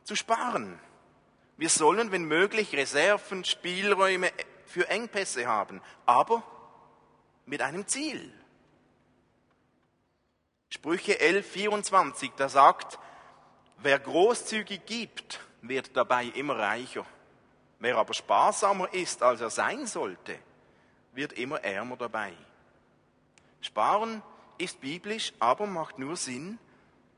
zu 0.03 0.15
sparen. 0.15 0.79
Wir 1.55 1.69
sollen, 1.69 2.11
wenn 2.11 2.25
möglich, 2.25 2.75
Reserven, 2.75 3.45
Spielräume 3.45 4.31
für 4.69 4.87
Engpässe 4.89 5.47
haben, 5.47 5.81
aber 6.05 6.43
mit 7.45 7.61
einem 7.61 7.87
Ziel. 7.87 8.33
Sprüche 10.69 11.19
11, 11.19 11.49
24, 11.49 12.31
da 12.37 12.47
sagt, 12.47 12.99
wer 13.77 13.97
großzügig 13.99 14.85
gibt, 14.85 15.39
wird 15.61 15.97
dabei 15.97 16.25
immer 16.25 16.57
reicher. 16.57 17.05
Wer 17.79 17.97
aber 17.97 18.13
sparsamer 18.13 18.93
ist, 18.93 19.23
als 19.23 19.41
er 19.41 19.49
sein 19.49 19.87
sollte, 19.87 20.37
wird 21.13 21.33
immer 21.33 21.63
ärmer 21.63 21.97
dabei. 21.97 22.33
Sparen 23.61 24.21
ist 24.57 24.79
biblisch, 24.79 25.33
aber 25.39 25.65
macht 25.65 25.97
nur 25.97 26.15
Sinn 26.15 26.59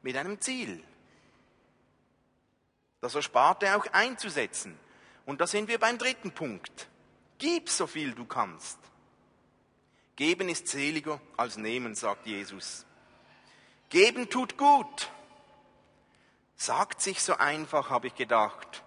mit 0.01 0.15
einem 0.15 0.39
Ziel. 0.39 0.83
Das 3.01 3.15
Ersparte 3.15 3.75
auch 3.75 3.85
einzusetzen. 3.91 4.79
Und 5.25 5.41
da 5.41 5.47
sind 5.47 5.67
wir 5.67 5.79
beim 5.79 5.97
dritten 5.97 6.31
Punkt. 6.31 6.87
Gib 7.41 7.69
so 7.69 7.87
viel 7.87 8.11
du 8.13 8.25
kannst. 8.25 8.77
Geben 10.15 10.47
ist 10.47 10.67
seliger 10.67 11.19
als 11.37 11.57
nehmen, 11.57 11.95
sagt 11.95 12.27
Jesus. 12.27 12.85
Geben 13.89 14.29
tut 14.29 14.59
gut. 14.59 15.09
Sagt 16.55 17.01
sich 17.01 17.19
so 17.19 17.33
einfach, 17.33 17.89
habe 17.89 18.05
ich 18.05 18.13
gedacht, 18.13 18.83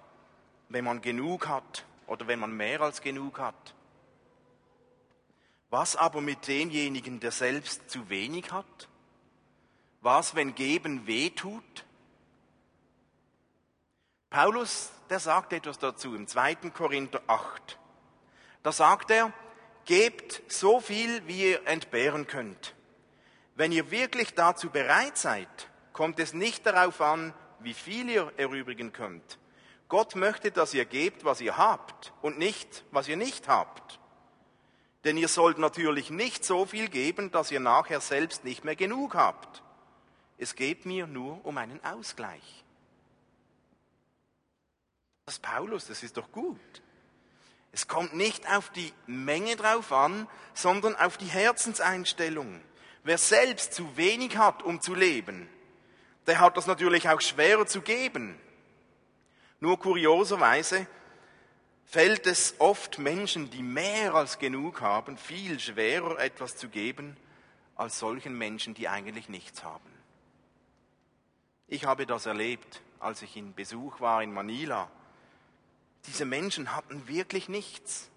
wenn 0.69 0.85
man 0.85 1.03
genug 1.03 1.49
hat 1.49 1.85
oder 2.07 2.29
wenn 2.29 2.39
man 2.39 2.57
mehr 2.57 2.81
als 2.81 3.01
genug 3.01 3.41
hat. 3.41 3.75
Was 5.71 5.97
aber 5.97 6.21
mit 6.21 6.47
demjenigen, 6.47 7.19
der 7.19 7.33
selbst 7.33 7.91
zu 7.91 8.09
wenig 8.09 8.53
hat? 8.53 8.89
Was, 10.01 10.37
wenn 10.37 10.55
Geben 10.55 11.09
weh 11.09 11.31
tut? 11.31 11.85
Paulus, 14.31 14.93
der 15.11 15.19
sagt 15.19 15.53
etwas 15.53 15.81
dazu 15.81 16.15
im 16.15 16.29
2. 16.29 16.55
Korinther 16.71 17.21
8. 17.27 17.81
Da 18.65 18.73
sagt 18.73 19.11
er, 19.11 19.31
gebt 19.85 20.43
so 20.49 20.81
viel, 20.81 21.25
wie 21.29 21.51
ihr 21.51 21.67
entbehren 21.67 22.27
könnt. 22.27 22.75
Wenn 23.57 23.73
ihr 23.73 23.91
wirklich 23.91 24.35
dazu 24.35 24.71
bereit 24.71 25.19
seid, 25.19 25.69
kommt 25.93 26.19
es 26.19 26.33
nicht 26.33 26.65
darauf 26.65 27.01
an, 27.03 27.35
wie 27.61 27.75
viel 27.75 28.09
ihr 28.09 28.33
erübrigen 28.39 28.93
könnt. 28.93 29.39
Gott 29.89 30.17
möchte, 30.17 30.51
dass 30.51 30.73
ihr 30.73 30.87
gebt, 30.87 31.27
was 31.27 31.43
ihr 31.43 31.59
habt 31.59 32.15
und 32.23 32.39
nicht, 32.39 32.85
was 32.91 33.07
ihr 33.07 33.19
nicht 33.19 33.49
habt. 33.49 34.01
Denn 35.05 35.19
ihr 35.19 35.29
sollt 35.29 35.59
natürlich 35.59 36.09
nicht 36.09 36.43
so 36.43 36.65
viel 36.65 36.89
geben, 36.89 37.31
dass 37.31 37.51
ihr 37.51 37.61
nachher 37.61 38.01
selbst 38.01 38.45
nicht 38.45 38.65
mehr 38.65 38.77
genug 38.77 39.15
habt. 39.15 39.63
Es 40.39 40.55
geht 40.55 40.87
mir 40.87 41.07
nur 41.07 41.45
um 41.45 41.59
einen 41.59 41.85
Ausgleich. 41.85 42.65
Das 45.27 45.35
ist 45.35 45.43
Paulus, 45.43 45.87
das 45.87 46.03
ist 46.03 46.17
doch 46.17 46.33
gut. 46.33 46.83
Es 47.75 47.89
kommt 47.89 48.15
nicht 48.15 48.49
auf 48.49 48.71
die 48.71 48.93
Menge 49.09 49.57
drauf 49.57 49.91
an, 49.91 50.29
sondern 50.53 50.95
auf 50.95 51.17
die 51.17 51.27
Herzenseinstellung. 51.27 52.61
Wer 53.03 53.19
selbst 53.19 53.75
zu 53.75 53.97
wenig 53.97 54.37
hat, 54.39 54.63
um 54.63 54.81
zu 54.81 54.95
leben, 54.95 55.49
der 56.29 56.39
hat 56.39 56.57
das 56.57 56.69
natürlich 56.69 57.09
auch 57.09 57.21
schwerer 57.21 57.67
zu 57.67 57.83
geben. 57.83 58.39
Nur 59.59 59.81
kurioserweise 59.81 60.87
fällt 61.85 62.29
es 62.29 62.55
oft 62.61 63.01
Menschen, 63.01 63.51
die 63.51 63.65
mehr 63.65 64.15
als 64.15 64.39
genug 64.39 64.81
haben, 64.81 65.19
viel 65.19 65.59
schwerer 65.59 66.21
etwas 66.21 66.57
zu 66.57 66.69
geben, 66.69 67.17
als 67.75 67.99
solchen 67.99 68.39
Menschen, 68.39 68.75
die 68.75 68.89
eigentlich 68.89 69.29
nichts 69.29 69.65
haben. 69.65 69.91
Ich 71.67 71.87
habe 71.87 72.07
das 72.07 72.27
erlebt, 72.27 72.83
als 73.01 73.23
ich 73.23 73.37
in 73.37 73.53
Besuch 73.53 73.99
war 73.99 74.23
in 74.23 74.33
Manila. 74.33 74.89
Diese 76.07 76.25
Menschen 76.25 76.75
hatten 76.75 77.09
wirklich 77.09 77.49
nichts. 77.49 78.11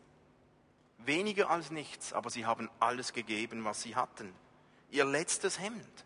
Weniger 1.00 1.50
als 1.50 1.72
nichts, 1.72 2.12
aber 2.14 2.30
sie 2.30 2.46
haben 2.46 2.70
alles 2.80 3.14
gegeben, 3.14 3.64
was 3.64 3.82
sie 3.82 3.96
hatten. 3.96 4.34
Ihr 4.92 5.06
letztes 5.06 5.60
Hemd. 5.60 6.06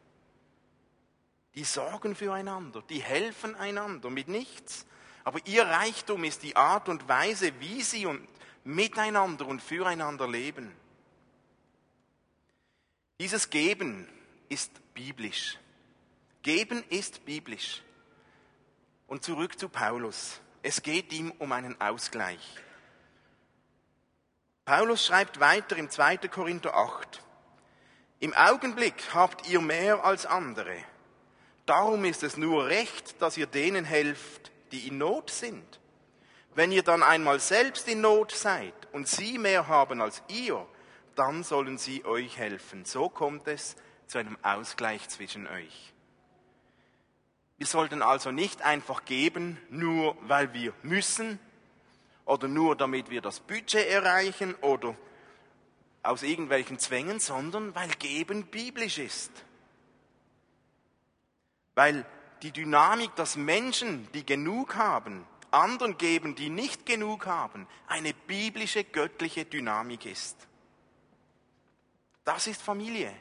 Die 1.56 1.64
sorgen 1.64 2.16
füreinander, 2.16 2.82
die 2.84 3.02
helfen 3.02 3.56
einander 3.56 4.10
mit 4.10 4.28
nichts. 4.28 4.86
Aber 5.24 5.40
ihr 5.46 5.64
Reichtum 5.64 6.24
ist 6.24 6.44
die 6.44 6.56
Art 6.56 6.88
und 6.88 7.08
Weise, 7.08 7.52
wie 7.60 7.82
sie 7.82 8.06
und 8.06 8.28
miteinander 8.64 9.48
und 9.48 9.62
füreinander 9.62 10.28
leben. 10.28 10.72
Dieses 13.20 13.50
Geben 13.50 14.08
ist 14.50 14.72
biblisch. 14.94 15.60
Geben 16.42 16.84
ist 16.90 17.24
biblisch. 17.26 17.84
Und 19.08 19.24
zurück 19.24 19.60
zu 19.60 19.70
Paulus. 19.70 20.40
Es 20.64 20.84
geht 20.84 21.12
ihm 21.12 21.32
um 21.40 21.52
einen 21.52 21.80
Ausgleich. 21.82 22.40
Paulus 24.66 25.06
schreibt 25.06 25.40
weiter 25.40 25.76
im 25.76 25.90
2. 25.90 26.18
Korinther 26.18 26.76
8. 26.76 27.24
Im 28.20 28.34
Augenblick 28.36 28.94
habt 29.14 29.50
ihr 29.50 29.60
mehr 29.60 30.06
als 30.06 30.28
andere. 30.28 30.76
Darum 31.66 32.06
ist 32.06 32.22
es 32.22 32.38
nur 32.38 32.68
recht, 32.68 33.20
dass 33.22 33.38
ihr 33.38 33.48
denen 33.48 33.86
helft, 33.86 34.52
die 34.72 34.88
in 34.88 35.00
Not 35.00 35.32
sind. 35.32 35.80
Wenn 36.54 36.72
ihr 36.72 36.84
dann 36.84 37.02
einmal 37.02 37.40
selbst 37.40 37.88
in 37.88 38.02
Not 38.02 38.32
seid 38.32 38.74
und 38.92 39.08
sie 39.08 39.40
mehr 39.40 39.68
haben 39.68 40.00
als 40.00 40.22
ihr, 40.28 40.68
dann 41.16 41.44
sollen 41.44 41.80
sie 41.80 42.06
euch 42.06 42.38
helfen. 42.38 42.86
So 42.86 43.10
kommt 43.10 43.48
es 43.48 43.76
zu 44.06 44.20
einem 44.20 44.38
Ausgleich 44.44 45.10
zwischen 45.10 45.48
euch. 45.48 45.94
Wir 47.62 47.68
sollten 47.68 48.02
also 48.02 48.32
nicht 48.32 48.64
einfach 48.64 49.06
geben, 49.06 49.56
nur 49.70 50.18
weil 50.22 50.52
wir 50.52 50.74
müssen 50.82 51.38
oder 52.26 52.48
nur 52.48 52.76
damit 52.76 53.12
wir 53.12 53.22
das 53.22 53.40
Budget 53.40 53.88
erreichen 53.88 54.56
oder 54.62 54.96
aus 56.02 56.24
irgendwelchen 56.24 56.80
Zwängen, 56.80 57.20
sondern 57.20 57.76
weil 57.76 57.90
Geben 58.00 58.48
biblisch 58.48 58.98
ist. 58.98 59.30
Weil 61.76 62.04
die 62.42 62.50
Dynamik, 62.50 63.14
dass 63.16 63.36
Menschen, 63.36 64.12
die 64.14 64.26
genug 64.26 64.74
haben, 64.74 65.24
anderen 65.52 66.00
geben, 66.00 66.34
die 66.34 66.50
nicht 66.50 66.88
genug 66.88 67.28
haben, 67.28 67.68
eine 67.86 68.16
biblische, 68.16 68.84
göttliche 68.84 69.46
Dynamik 69.46 70.08
ist. 70.08 70.48
Das 72.24 72.48
ist 72.48 72.64
Familie. 72.64 73.14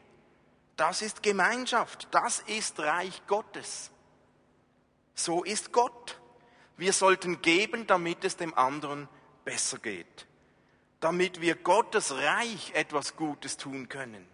Das 0.76 1.02
ist 1.02 1.22
Gemeinschaft. 1.22 2.08
Das 2.10 2.40
ist 2.46 2.80
Reich 2.80 3.20
Gottes. 3.26 3.90
So 5.24 5.44
ist 5.44 5.72
Gott. 5.72 6.18
Wir 6.78 6.94
sollten 6.94 7.42
geben, 7.42 7.86
damit 7.86 8.24
es 8.24 8.38
dem 8.38 8.54
anderen 8.54 9.06
besser 9.44 9.78
geht. 9.78 10.26
Damit 11.00 11.42
wir 11.42 11.56
Gottes 11.56 12.14
Reich 12.14 12.72
etwas 12.74 13.16
Gutes 13.16 13.58
tun 13.58 13.90
können. 13.90 14.26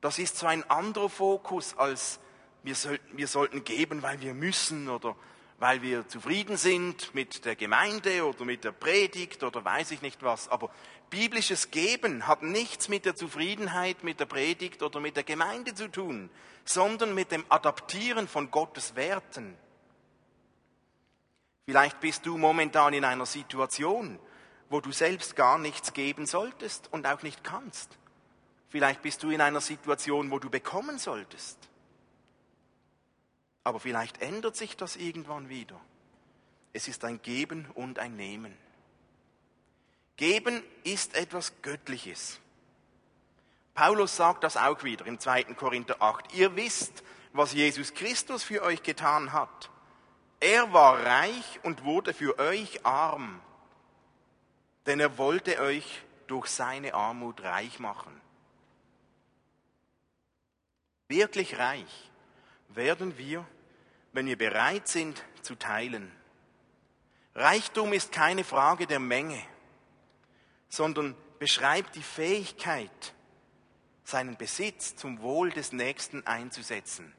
Das 0.00 0.20
ist 0.20 0.38
so 0.38 0.46
ein 0.46 0.68
anderer 0.70 1.08
Fokus 1.08 1.76
als 1.76 2.20
wir 2.62 2.76
sollten, 2.76 3.16
wir 3.16 3.26
sollten 3.26 3.64
geben, 3.64 4.02
weil 4.02 4.20
wir 4.20 4.32
müssen 4.34 4.88
oder 4.88 5.16
weil 5.58 5.82
wir 5.82 6.06
zufrieden 6.06 6.56
sind 6.56 7.12
mit 7.14 7.44
der 7.44 7.56
Gemeinde 7.56 8.24
oder 8.24 8.44
mit 8.44 8.62
der 8.62 8.72
Predigt 8.72 9.42
oder 9.42 9.64
weiß 9.64 9.90
ich 9.90 10.02
nicht 10.02 10.22
was. 10.22 10.48
Aber 10.48 10.70
biblisches 11.10 11.72
Geben 11.72 12.28
hat 12.28 12.42
nichts 12.42 12.88
mit 12.88 13.06
der 13.06 13.16
Zufriedenheit 13.16 14.04
mit 14.04 14.20
der 14.20 14.26
Predigt 14.26 14.84
oder 14.84 15.00
mit 15.00 15.16
der 15.16 15.24
Gemeinde 15.24 15.74
zu 15.74 15.88
tun, 15.88 16.30
sondern 16.64 17.12
mit 17.14 17.32
dem 17.32 17.44
Adaptieren 17.48 18.28
von 18.28 18.52
Gottes 18.52 18.94
Werten. 18.94 19.56
Vielleicht 21.70 22.00
bist 22.00 22.26
du 22.26 22.36
momentan 22.36 22.94
in 22.94 23.04
einer 23.04 23.26
Situation, 23.26 24.18
wo 24.70 24.80
du 24.80 24.90
selbst 24.90 25.36
gar 25.36 25.56
nichts 25.56 25.92
geben 25.92 26.26
solltest 26.26 26.92
und 26.92 27.06
auch 27.06 27.22
nicht 27.22 27.44
kannst. 27.44 27.96
Vielleicht 28.70 29.02
bist 29.02 29.22
du 29.22 29.30
in 29.30 29.40
einer 29.40 29.60
Situation, 29.60 30.32
wo 30.32 30.40
du 30.40 30.50
bekommen 30.50 30.98
solltest. 30.98 31.56
Aber 33.62 33.78
vielleicht 33.78 34.20
ändert 34.20 34.56
sich 34.56 34.76
das 34.76 34.96
irgendwann 34.96 35.48
wieder. 35.48 35.80
Es 36.72 36.88
ist 36.88 37.04
ein 37.04 37.22
Geben 37.22 37.68
und 37.74 38.00
ein 38.00 38.16
Nehmen. 38.16 38.56
Geben 40.16 40.64
ist 40.82 41.14
etwas 41.14 41.52
Göttliches. 41.62 42.40
Paulus 43.74 44.16
sagt 44.16 44.42
das 44.42 44.56
auch 44.56 44.82
wieder 44.82 45.06
im 45.06 45.20
2. 45.20 45.44
Korinther 45.54 46.02
8. 46.02 46.34
Ihr 46.34 46.56
wisst, 46.56 47.04
was 47.32 47.52
Jesus 47.52 47.94
Christus 47.94 48.42
für 48.42 48.62
euch 48.62 48.82
getan 48.82 49.32
hat. 49.32 49.70
Er 50.40 50.72
war 50.72 51.04
reich 51.04 51.60
und 51.62 51.84
wurde 51.84 52.14
für 52.14 52.38
euch 52.38 52.84
arm, 52.86 53.40
denn 54.86 54.98
er 54.98 55.18
wollte 55.18 55.60
euch 55.60 56.02
durch 56.26 56.46
seine 56.46 56.94
Armut 56.94 57.42
reich 57.42 57.78
machen. 57.78 58.18
Wirklich 61.08 61.58
reich 61.58 62.10
werden 62.68 63.18
wir, 63.18 63.44
wenn 64.12 64.26
wir 64.26 64.38
bereit 64.38 64.88
sind 64.88 65.22
zu 65.42 65.56
teilen. 65.56 66.10
Reichtum 67.34 67.92
ist 67.92 68.10
keine 68.10 68.44
Frage 68.44 68.86
der 68.86 69.00
Menge, 69.00 69.42
sondern 70.68 71.14
beschreibt 71.38 71.96
die 71.96 72.02
Fähigkeit, 72.02 73.14
seinen 74.04 74.36
Besitz 74.36 74.96
zum 74.96 75.20
Wohl 75.20 75.50
des 75.50 75.72
Nächsten 75.72 76.26
einzusetzen. 76.26 77.12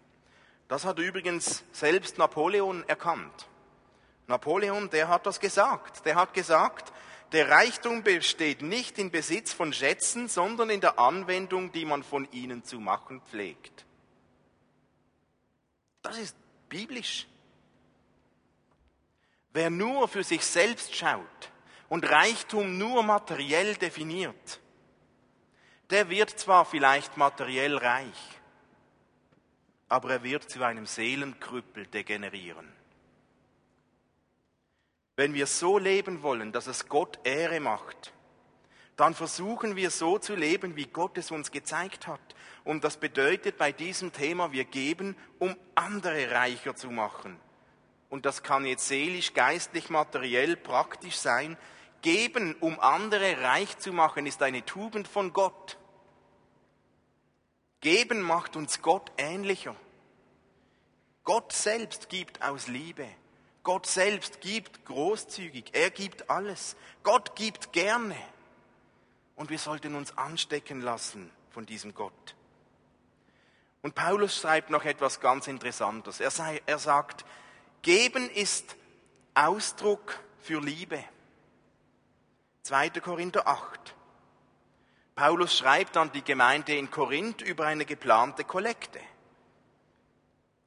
Das 0.72 0.86
hat 0.86 1.00
übrigens 1.00 1.66
selbst 1.74 2.18
Napoleon 2.18 2.88
erkannt. 2.88 3.50
Napoleon, 4.28 4.90
der 4.90 5.10
hat 5.10 5.26
das 5.26 5.42
gesagt. 5.42 6.06
Der 6.06 6.16
hat 6.16 6.34
gesagt, 6.34 6.94
der 7.34 7.50
Reichtum 7.50 8.04
besteht 8.04 8.62
nicht 8.62 8.98
im 8.98 9.12
Besitz 9.12 9.52
von 9.52 9.74
Schätzen, 9.74 10.30
sondern 10.30 10.70
in 10.70 10.80
der 10.80 10.98
Anwendung, 10.98 11.74
die 11.74 11.84
man 11.84 12.04
von 12.04 12.26
ihnen 12.32 12.64
zu 12.64 12.80
machen 12.80 13.22
pflegt. 13.30 13.86
Das 16.04 16.18
ist 16.18 16.38
biblisch. 16.70 17.28
Wer 19.52 19.70
nur 19.70 20.08
für 20.08 20.24
sich 20.24 20.46
selbst 20.46 20.96
schaut 20.96 21.52
und 21.90 22.10
Reichtum 22.10 22.78
nur 22.78 23.04
materiell 23.04 23.76
definiert, 23.76 24.62
der 25.90 26.10
wird 26.10 26.30
zwar 26.30 26.64
vielleicht 26.64 27.18
materiell 27.18 27.76
reich, 27.76 28.41
aber 29.92 30.10
er 30.10 30.24
wird 30.24 30.50
zu 30.50 30.64
einem 30.64 30.86
Seelenkrüppel 30.86 31.86
degenerieren. 31.86 32.72
Wenn 35.18 35.34
wir 35.34 35.48
so 35.48 35.78
leben 35.78 36.24
wollen, 36.24 36.54
dass 36.54 36.68
es 36.68 36.88
Gott 36.88 37.20
Ehre 37.26 37.60
macht, 37.60 38.14
dann 38.96 39.14
versuchen 39.14 39.76
wir 39.76 39.92
so 39.92 40.18
zu 40.18 40.34
leben, 40.34 40.78
wie 40.78 40.86
Gott 40.86 41.18
es 41.18 41.30
uns 41.30 41.52
gezeigt 41.52 42.08
hat. 42.08 42.22
Und 42.64 42.86
das 42.86 42.96
bedeutet 42.96 43.58
bei 43.58 43.74
diesem 43.74 44.14
Thema, 44.14 44.54
wir 44.54 44.64
geben, 44.64 45.18
um 45.40 45.58
andere 45.76 46.32
reicher 46.32 46.74
zu 46.74 46.90
machen. 46.90 47.38
Und 48.10 48.26
das 48.26 48.44
kann 48.44 48.66
jetzt 48.66 48.88
seelisch, 48.88 49.34
geistlich, 49.34 49.90
materiell, 49.90 50.56
praktisch 50.56 51.18
sein. 51.18 51.58
Geben, 52.02 52.56
um 52.62 52.80
andere 52.80 53.42
reich 53.42 53.78
zu 53.78 53.92
machen, 53.92 54.26
ist 54.26 54.42
eine 54.42 54.64
Tugend 54.64 55.10
von 55.10 55.34
Gott. 55.34 55.78
Geben 57.82 58.22
macht 58.22 58.56
uns 58.56 58.82
Gott 58.82 59.12
ähnlicher. 59.18 59.76
Gott 61.24 61.52
selbst 61.52 62.10
gibt 62.10 62.42
aus 62.42 62.68
Liebe. 62.68 63.08
Gott 63.64 63.86
selbst 63.86 64.42
gibt 64.42 64.86
großzügig. 64.86 65.72
Er 65.74 65.92
gibt 65.92 66.30
alles. 66.30 66.76
Gott 67.04 67.36
gibt 67.36 67.74
gerne. 67.74 68.16
Und 69.36 69.50
wir 69.50 69.60
sollten 69.60 69.96
uns 69.96 70.18
anstecken 70.18 70.82
lassen 70.82 71.32
von 71.50 71.66
diesem 71.66 71.94
Gott. 71.94 72.36
Und 73.82 73.96
Paulus 73.96 74.36
schreibt 74.36 74.70
noch 74.70 74.86
etwas 74.86 75.20
ganz 75.20 75.48
Interessantes. 75.48 76.20
Er, 76.20 76.32
sei, 76.32 76.62
er 76.68 76.78
sagt, 76.78 77.26
geben 77.82 78.30
ist 78.30 78.76
Ausdruck 79.34 80.20
für 80.40 80.60
Liebe. 80.60 81.04
2. 82.64 82.90
Korinther 83.02 83.48
8. 83.48 83.96
Paulus 85.16 85.58
schreibt 85.58 85.98
an 85.98 86.12
die 86.12 86.24
Gemeinde 86.24 86.76
in 86.76 86.90
Korinth 86.90 87.42
über 87.42 87.66
eine 87.66 87.86
geplante 87.86 88.44
Kollekte. 88.44 89.00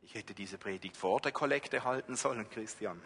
Ich 0.02 0.14
hätte 0.14 0.35
diese 0.35 0.59
Predigt 0.59 0.96
vor 0.96 1.20
der 1.20 1.33
Kollekte 1.33 1.85
halten 1.85 2.14
sollen, 2.16 2.48
Christian. 2.50 3.00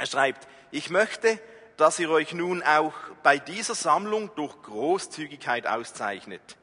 Er 0.00 0.06
schreibt, 0.06 0.48
ich 0.70 0.90
möchte, 0.90 1.40
dass 1.76 1.98
ihr 1.98 2.10
euch 2.10 2.32
nun 2.32 2.62
auch 2.62 2.94
bei 3.22 3.38
dieser 3.38 3.74
Sammlung 3.74 4.34
durch 4.34 4.60
Großzügigkeit 4.62 5.66
auszeichnet. 5.66 6.56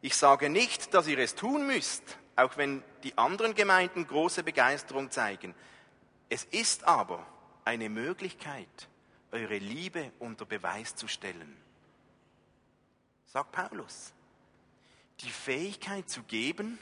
Ich 0.00 0.16
sage 0.16 0.50
nicht, 0.50 0.94
dass 0.94 1.06
ihr 1.06 1.18
es 1.18 1.34
tun 1.34 1.66
müsst, 1.66 2.02
auch 2.36 2.56
wenn 2.56 2.82
die 3.02 3.16
anderen 3.18 3.54
Gemeinden 3.54 4.06
große 4.06 4.42
Begeisterung 4.42 5.10
zeigen. 5.10 5.54
Es 6.28 6.44
ist 6.44 6.84
aber 6.84 7.26
eine 7.64 7.88
Möglichkeit, 7.88 8.88
eure 9.32 9.58
Liebe 9.58 10.12
unter 10.18 10.44
Beweis 10.44 10.94
zu 10.94 11.08
stellen 11.08 11.65
sagt 13.36 13.52
Paulus. 13.52 14.14
Die 15.20 15.28
Fähigkeit 15.28 16.08
zu 16.08 16.22
geben 16.22 16.78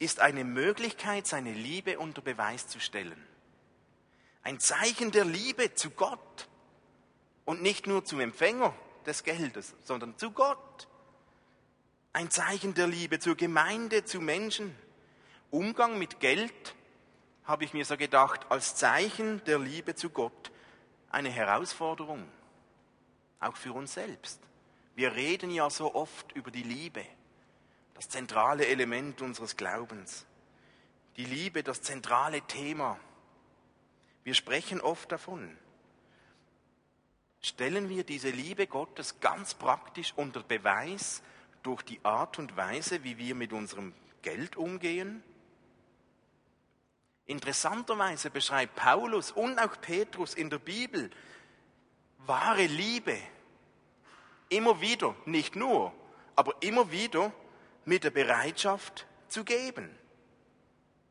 ist 0.00 0.18
eine 0.18 0.42
Möglichkeit, 0.42 1.28
seine 1.28 1.52
Liebe 1.52 2.00
unter 2.00 2.22
Beweis 2.22 2.66
zu 2.66 2.80
stellen. 2.80 3.24
Ein 4.42 4.58
Zeichen 4.58 5.12
der 5.12 5.24
Liebe 5.24 5.72
zu 5.74 5.90
Gott 5.90 6.48
und 7.44 7.62
nicht 7.62 7.86
nur 7.86 8.04
zum 8.04 8.18
Empfänger 8.18 8.74
des 9.06 9.22
Geldes, 9.22 9.76
sondern 9.84 10.18
zu 10.18 10.32
Gott. 10.32 10.88
Ein 12.12 12.32
Zeichen 12.32 12.74
der 12.74 12.88
Liebe 12.88 13.20
zur 13.20 13.36
Gemeinde, 13.36 14.04
zu 14.04 14.20
Menschen. 14.20 14.74
Umgang 15.52 16.00
mit 16.00 16.18
Geld, 16.18 16.74
habe 17.44 17.62
ich 17.62 17.74
mir 17.74 17.84
so 17.84 17.96
gedacht, 17.96 18.50
als 18.50 18.74
Zeichen 18.74 19.40
der 19.44 19.60
Liebe 19.60 19.94
zu 19.94 20.10
Gott 20.10 20.50
eine 21.10 21.30
Herausforderung, 21.30 22.26
auch 23.38 23.54
für 23.54 23.72
uns 23.72 23.94
selbst. 23.94 24.49
Wir 24.94 25.14
reden 25.14 25.50
ja 25.50 25.70
so 25.70 25.94
oft 25.94 26.32
über 26.32 26.50
die 26.50 26.62
Liebe, 26.62 27.04
das 27.94 28.08
zentrale 28.08 28.66
Element 28.66 29.22
unseres 29.22 29.56
Glaubens. 29.56 30.26
Die 31.16 31.24
Liebe, 31.24 31.62
das 31.62 31.82
zentrale 31.82 32.42
Thema. 32.42 32.98
Wir 34.24 34.34
sprechen 34.34 34.80
oft 34.80 35.10
davon. 35.12 35.56
Stellen 37.42 37.88
wir 37.88 38.04
diese 38.04 38.30
Liebe 38.30 38.66
Gottes 38.66 39.20
ganz 39.20 39.54
praktisch 39.54 40.12
unter 40.16 40.42
Beweis 40.42 41.22
durch 41.62 41.82
die 41.82 42.04
Art 42.04 42.38
und 42.38 42.56
Weise, 42.56 43.02
wie 43.02 43.18
wir 43.18 43.34
mit 43.34 43.52
unserem 43.52 43.94
Geld 44.22 44.56
umgehen? 44.56 45.22
Interessanterweise 47.26 48.30
beschreibt 48.30 48.74
Paulus 48.74 49.30
und 49.30 49.58
auch 49.58 49.80
Petrus 49.80 50.34
in 50.34 50.50
der 50.50 50.58
Bibel 50.58 51.10
wahre 52.18 52.66
Liebe 52.66 53.16
Immer 54.50 54.80
wieder, 54.80 55.14
nicht 55.24 55.56
nur, 55.56 55.92
aber 56.36 56.54
immer 56.60 56.92
wieder 56.92 57.32
mit 57.84 58.04
der 58.04 58.10
Bereitschaft 58.10 59.06
zu 59.28 59.44
geben. 59.44 59.88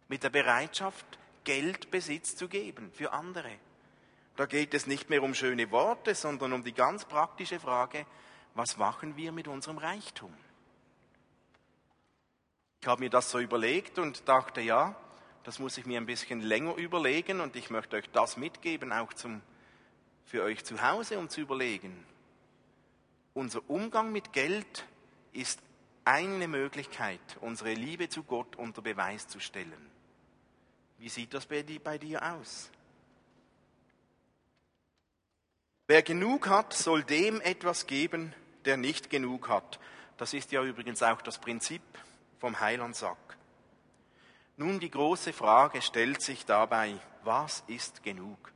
Mit 0.07 0.23
der 0.23 0.29
Bereitschaft, 0.29 1.05
Geld, 1.43 1.89
Besitz 1.89 2.35
zu 2.35 2.47
geben 2.47 2.91
für 2.93 3.11
andere. 3.13 3.51
Da 4.35 4.45
geht 4.45 4.73
es 4.73 4.87
nicht 4.87 5.09
mehr 5.09 5.23
um 5.23 5.33
schöne 5.33 5.71
Worte, 5.71 6.15
sondern 6.15 6.53
um 6.53 6.63
die 6.63 6.73
ganz 6.73 7.05
praktische 7.05 7.59
Frage, 7.59 8.05
was 8.55 8.77
machen 8.77 9.15
wir 9.17 9.31
mit 9.31 9.47
unserem 9.47 9.77
Reichtum? 9.77 10.33
Ich 12.81 12.87
habe 12.87 13.01
mir 13.01 13.09
das 13.09 13.31
so 13.31 13.39
überlegt 13.39 13.99
und 13.99 14.27
dachte, 14.27 14.61
ja, 14.61 14.95
das 15.43 15.59
muss 15.59 15.77
ich 15.77 15.85
mir 15.85 15.99
ein 15.99 16.05
bisschen 16.05 16.41
länger 16.41 16.75
überlegen 16.75 17.41
und 17.41 17.55
ich 17.55 17.69
möchte 17.69 17.95
euch 17.95 18.09
das 18.11 18.37
mitgeben, 18.37 18.91
auch 18.91 19.13
zum, 19.13 19.41
für 20.25 20.43
euch 20.43 20.63
zu 20.63 20.81
Hause, 20.81 21.19
um 21.19 21.29
zu 21.29 21.41
überlegen, 21.41 22.05
unser 23.33 23.67
Umgang 23.69 24.11
mit 24.11 24.33
Geld 24.33 24.85
ist 25.31 25.59
eine 26.05 26.47
Möglichkeit, 26.47 27.21
unsere 27.41 27.73
Liebe 27.73 28.09
zu 28.09 28.23
Gott 28.23 28.55
unter 28.55 28.81
Beweis 28.81 29.27
zu 29.27 29.39
stellen. 29.39 29.91
Wie 30.97 31.09
sieht 31.09 31.33
das 31.33 31.45
bei 31.45 31.61
dir 31.63 32.33
aus? 32.33 32.69
Wer 35.87 36.03
genug 36.03 36.49
hat, 36.49 36.73
soll 36.73 37.03
dem 37.03 37.41
etwas 37.41 37.87
geben, 37.87 38.33
der 38.65 38.77
nicht 38.77 39.09
genug 39.09 39.49
hat. 39.49 39.79
Das 40.17 40.33
ist 40.33 40.51
ja 40.51 40.63
übrigens 40.63 41.01
auch 41.01 41.21
das 41.21 41.39
Prinzip 41.39 41.81
vom 42.39 42.59
Heilandsack. 42.59 43.17
Nun 44.57 44.79
die 44.79 44.91
große 44.91 45.31
Frage 45.31 45.81
stellt 45.81 46.21
sich 46.21 46.45
dabei, 46.45 46.99
was 47.23 47.63
ist 47.67 48.03
genug? 48.03 48.51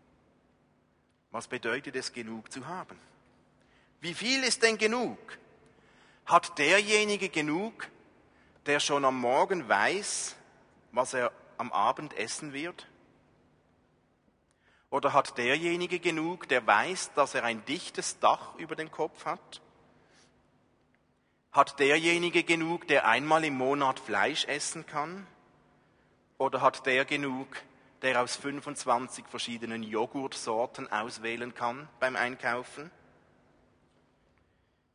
Was 1.32 1.48
bedeutet 1.48 1.96
es, 1.96 2.12
genug 2.12 2.52
zu 2.52 2.68
haben? 2.68 3.00
Wie 4.04 4.14
viel 4.14 4.44
ist 4.44 4.62
denn 4.64 4.78
genug? 4.78 5.18
Hat 6.26 6.58
derjenige 6.58 7.30
genug, 7.30 7.88
der 8.66 8.82
schon 8.82 9.06
am 9.06 9.18
Morgen 9.18 9.70
weiß, 9.70 10.36
was 10.92 11.14
er 11.14 11.32
am 11.58 11.72
Abend 11.72 12.14
essen 12.18 12.52
wird? 12.52 12.86
Oder 14.90 15.14
hat 15.14 15.38
derjenige 15.38 16.00
genug, 16.00 16.50
der 16.50 16.68
weiß, 16.68 17.14
dass 17.14 17.34
er 17.34 17.46
ein 17.46 17.64
dichtes 17.64 18.20
Dach 18.20 18.56
über 18.58 18.76
dem 18.76 18.92
Kopf 18.92 19.24
hat? 19.24 19.62
Hat 21.54 21.80
derjenige 21.80 22.44
genug, 22.44 22.90
der 22.90 23.08
einmal 23.08 23.46
im 23.46 23.56
Monat 23.56 24.02
Fleisch 24.02 24.44
essen 24.50 24.86
kann? 24.86 25.26
Oder 26.38 26.60
hat 26.60 26.86
der 26.86 27.06
genug, 27.06 27.48
der 28.02 28.22
aus 28.22 28.36
25 28.36 29.28
verschiedenen 29.28 29.82
Joghurtsorten 29.82 30.92
auswählen 30.92 31.54
kann 31.54 31.88
beim 32.02 32.18
Einkaufen? 32.18 32.92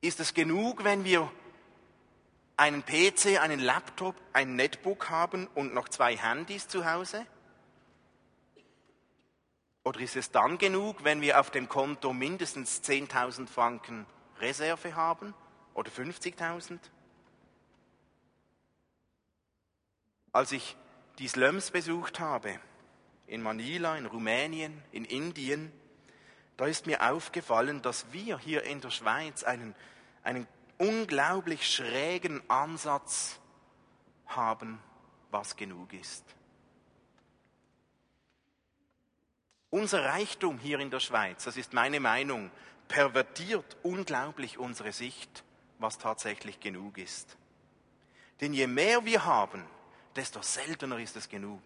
Ist 0.00 0.20
es 0.20 0.32
genug, 0.32 0.84
wenn 0.84 1.04
wir 1.04 1.30
einen 2.56 2.84
PC, 2.84 3.40
einen 3.40 3.61
Laptop, 3.61 4.14
ein 4.32 4.54
Netbook 4.56 5.11
haben 5.11 5.46
und 5.54 5.74
noch 5.74 5.88
zwei 5.88 6.16
Handys 6.16 6.68
zu 6.68 6.90
Hause? 6.90 7.26
Oder 9.84 10.00
ist 10.00 10.16
es 10.16 10.30
dann 10.30 10.58
genug, 10.58 11.02
wenn 11.02 11.20
wir 11.20 11.40
auf 11.40 11.50
dem 11.50 11.68
Konto 11.68 12.12
mindestens 12.12 12.82
10.000 12.82 13.48
Franken 13.48 14.06
Reserve 14.38 14.94
haben 14.94 15.34
oder 15.74 15.90
50.000? 15.90 16.78
Als 20.32 20.52
ich 20.52 20.76
die 21.18 21.26
Slums 21.26 21.70
besucht 21.70 22.20
habe, 22.20 22.61
in 23.26 23.42
Manila, 23.42 23.96
in 23.96 24.06
Rumänien, 24.06 24.82
in 24.92 25.04
Indien, 25.04 25.72
da 26.58 26.66
ist 26.66 26.86
mir 26.86 27.08
aufgefallen, 27.08 27.80
dass 27.82 28.12
wir 28.12 28.36
hier 28.38 28.64
in 28.64 28.80
der 28.80 28.90
Schweiz 28.90 29.44
einen, 29.44 29.76
einen 30.24 30.46
unglaublich 30.76 31.72
schrägen 31.72 32.42
Ansatz 32.50 33.38
haben, 34.26 34.80
was 35.30 35.54
genug 35.54 35.92
ist. 35.92 36.24
Unser 39.70 40.04
Reichtum 40.04 40.58
hier 40.58 40.80
in 40.80 40.90
der 40.90 40.98
Schweiz, 41.00 41.44
das 41.44 41.56
ist 41.56 41.74
meine 41.74 42.00
Meinung, 42.00 42.50
pervertiert 42.88 43.76
unglaublich 43.84 44.58
unsere 44.58 44.92
Sicht, 44.92 45.44
was 45.78 45.98
tatsächlich 45.98 46.58
genug 46.58 46.98
ist. 46.98 47.36
Denn 48.40 48.52
je 48.52 48.66
mehr 48.66 49.04
wir 49.04 49.24
haben, 49.24 49.64
desto 50.16 50.42
seltener 50.42 50.98
ist 50.98 51.16
es 51.16 51.28
genug. 51.28 51.62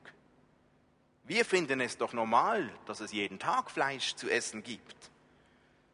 Wir 1.24 1.44
finden 1.44 1.80
es 1.80 1.98
doch 1.98 2.12
normal, 2.12 2.72
dass 2.86 3.00
es 3.00 3.12
jeden 3.12 3.38
Tag 3.38 3.70
Fleisch 3.70 4.14
zu 4.16 4.28
essen 4.28 4.62
gibt. 4.62 5.10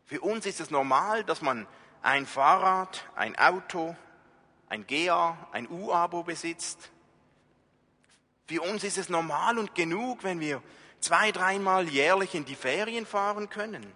Für 0.05 0.21
uns 0.23 0.47
ist 0.47 0.61
es 0.61 0.71
normal, 0.71 1.23
dass 1.25 1.43
man 1.43 1.67
ein 2.01 2.27
Fahrrad, 2.27 3.05
ein 3.15 3.37
Auto, 3.37 3.95
ein 4.69 4.87
GA, 4.87 5.37
ein 5.53 5.69
U-Abo 5.69 6.23
besitzt. 6.23 6.91
Für 8.47 8.63
uns 8.63 8.85
ist 8.85 8.97
es 8.97 9.11
normal 9.11 9.59
und 9.59 9.75
genug, 9.75 10.25
wenn 10.25 10.41
wir 10.41 10.63
zwei, 11.01 11.33
dreimal 11.33 11.89
jährlich 11.89 12.35
in 12.35 12.47
die 12.47 12.55
Ferien 12.55 13.05
fahren 13.05 13.51
können. 13.51 13.93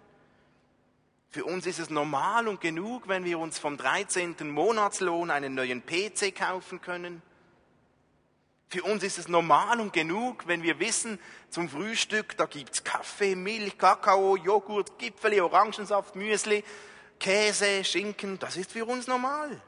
Für 1.30 1.46
uns 1.46 1.66
ist 1.66 1.78
es 1.78 1.88
normal 1.88 2.46
und 2.46 2.60
genug, 2.60 3.08
wenn 3.08 3.24
wir 3.24 3.38
uns 3.38 3.58
vom 3.58 3.78
13. 3.78 4.50
Monatslohn 4.50 5.30
einen 5.30 5.54
neuen 5.54 5.82
PC 5.84 6.34
kaufen 6.36 6.82
können. 6.82 7.22
Für 8.72 8.84
uns 8.84 9.02
ist 9.02 9.18
es 9.18 9.28
normal 9.28 9.80
und 9.80 9.92
genug, 9.92 10.46
wenn 10.46 10.62
wir 10.62 10.78
wissen, 10.78 11.18
zum 11.50 11.68
Frühstück, 11.68 12.38
da 12.38 12.46
gibt's 12.46 12.82
Kaffee, 12.82 13.34
Milch, 13.34 13.76
Kakao, 13.76 14.34
Joghurt, 14.34 14.98
Gipfeli, 14.98 15.42
Orangensaft, 15.42 16.16
Müsli, 16.16 16.64
Käse, 17.20 17.84
Schinken. 17.84 18.38
Das 18.38 18.56
ist 18.56 18.72
für 18.72 18.86
uns 18.86 19.06
normal. 19.06 19.60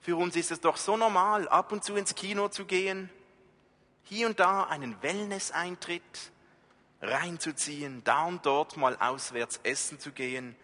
Für 0.00 0.16
uns 0.16 0.34
ist 0.34 0.50
es 0.50 0.60
doch 0.60 0.76
so 0.76 0.96
normal, 0.96 1.46
ab 1.46 1.70
und 1.70 1.84
zu 1.84 1.94
ins 1.94 2.16
Kino 2.16 2.48
zu 2.48 2.64
gehen, 2.64 3.10
hier 4.02 4.26
und 4.26 4.40
da 4.40 4.64
einen 4.64 5.00
Wellness-Eintritt 5.00 6.02
reinzuziehen, 7.00 8.02
da 8.02 8.24
und 8.24 8.44
dort 8.44 8.76
mal 8.76 8.96
auswärts 8.96 9.60
essen 9.62 10.00
zu 10.00 10.10
gehen 10.10 10.56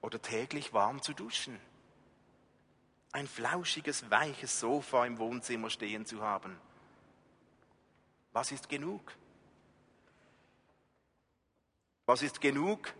oder 0.00 0.22
täglich 0.22 0.72
warm 0.72 1.02
zu 1.02 1.12
duschen. 1.12 1.60
Ein 3.12 3.28
flauschiges, 3.28 4.10
weiches 4.10 4.58
Sofa 4.58 5.04
im 5.04 5.18
Wohnzimmer 5.18 5.68
stehen 5.68 6.06
zu 6.06 6.22
haben. 6.22 6.58
Was 8.34 8.50
ist 8.50 8.68
genug? 8.68 9.00
Was 12.04 12.20
ist 12.20 12.40
genug 12.40 12.92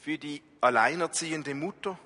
für 0.00 0.16
die 0.16 0.42
alleinerziehende 0.60 1.54
Mutter, 1.54 1.98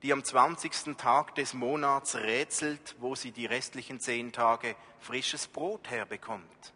die 0.00 0.12
am 0.12 0.22
20. 0.22 0.96
Tag 0.96 1.34
des 1.34 1.54
Monats 1.54 2.14
rätselt, 2.14 2.94
wo 3.00 3.16
sie 3.16 3.32
die 3.32 3.46
restlichen 3.46 3.98
zehn 3.98 4.30
Tage 4.30 4.76
frisches 5.00 5.48
Brot 5.48 5.90
herbekommt? 5.90 6.72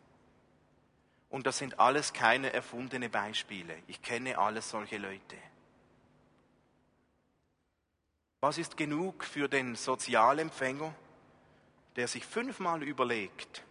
Und 1.31 1.47
das 1.47 1.59
sind 1.59 1.79
alles 1.79 2.13
keine 2.13 2.53
erfundene 2.53 3.09
Beispiele. 3.09 3.81
Ich 3.87 4.03
kenne 4.03 4.39
alles 4.39 4.69
solche 4.69 4.99
Leute. 4.99 5.37
Was 8.41 8.59
ist 8.59 8.77
genug 8.77 9.23
für 9.23 9.49
den 9.49 9.77
Sozialempfänger, 9.77 10.93
der 11.95 12.09
sich 12.09 12.27
fünfmal 12.27 12.83
überlegt, 12.83 13.63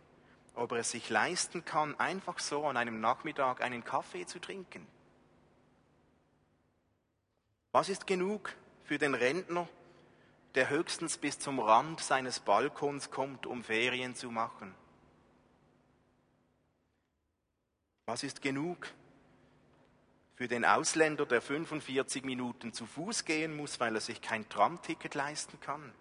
ob 0.57 0.71
er 0.71 0.79
es 0.79 0.91
sich 0.91 1.09
leisten 1.09 1.63
kann, 1.63 1.99
einfach 1.99 2.39
so 2.39 2.65
an 2.65 2.77
einem 2.77 2.99
Nachmittag 2.99 3.61
einen 3.61 3.83
Kaffee 3.83 4.25
zu 4.25 4.39
trinken? 4.39 4.87
Was 7.71 7.89
ist 7.89 8.07
genug 8.07 8.55
für 8.83 8.97
den 8.97 9.13
Rentner, 9.13 9.69
der 10.55 10.69
höchstens 10.69 11.17
bis 11.17 11.37
zum 11.37 11.59
Rand 11.59 11.99
seines 11.99 12.39
Balkons 12.39 13.11
kommt, 13.11 13.45
um 13.45 13.63
Ferien 13.63 14.15
zu 14.15 14.31
machen? 14.31 14.73
Was 18.07 18.23
ist 18.23 18.41
genug 18.41 18.87
für 20.35 20.47
den 20.47 20.65
Ausländer, 20.65 21.25
der 21.25 21.41
45 21.41 22.23
Minuten 22.23 22.73
zu 22.73 22.85
Fuß 22.85 23.25
gehen 23.25 23.55
muss, 23.55 23.79
weil 23.79 23.95
er 23.95 24.01
sich 24.01 24.21
kein 24.21 24.47
Tramticket 24.49 25.13
leisten 25.13 25.59
kann? 25.59 25.93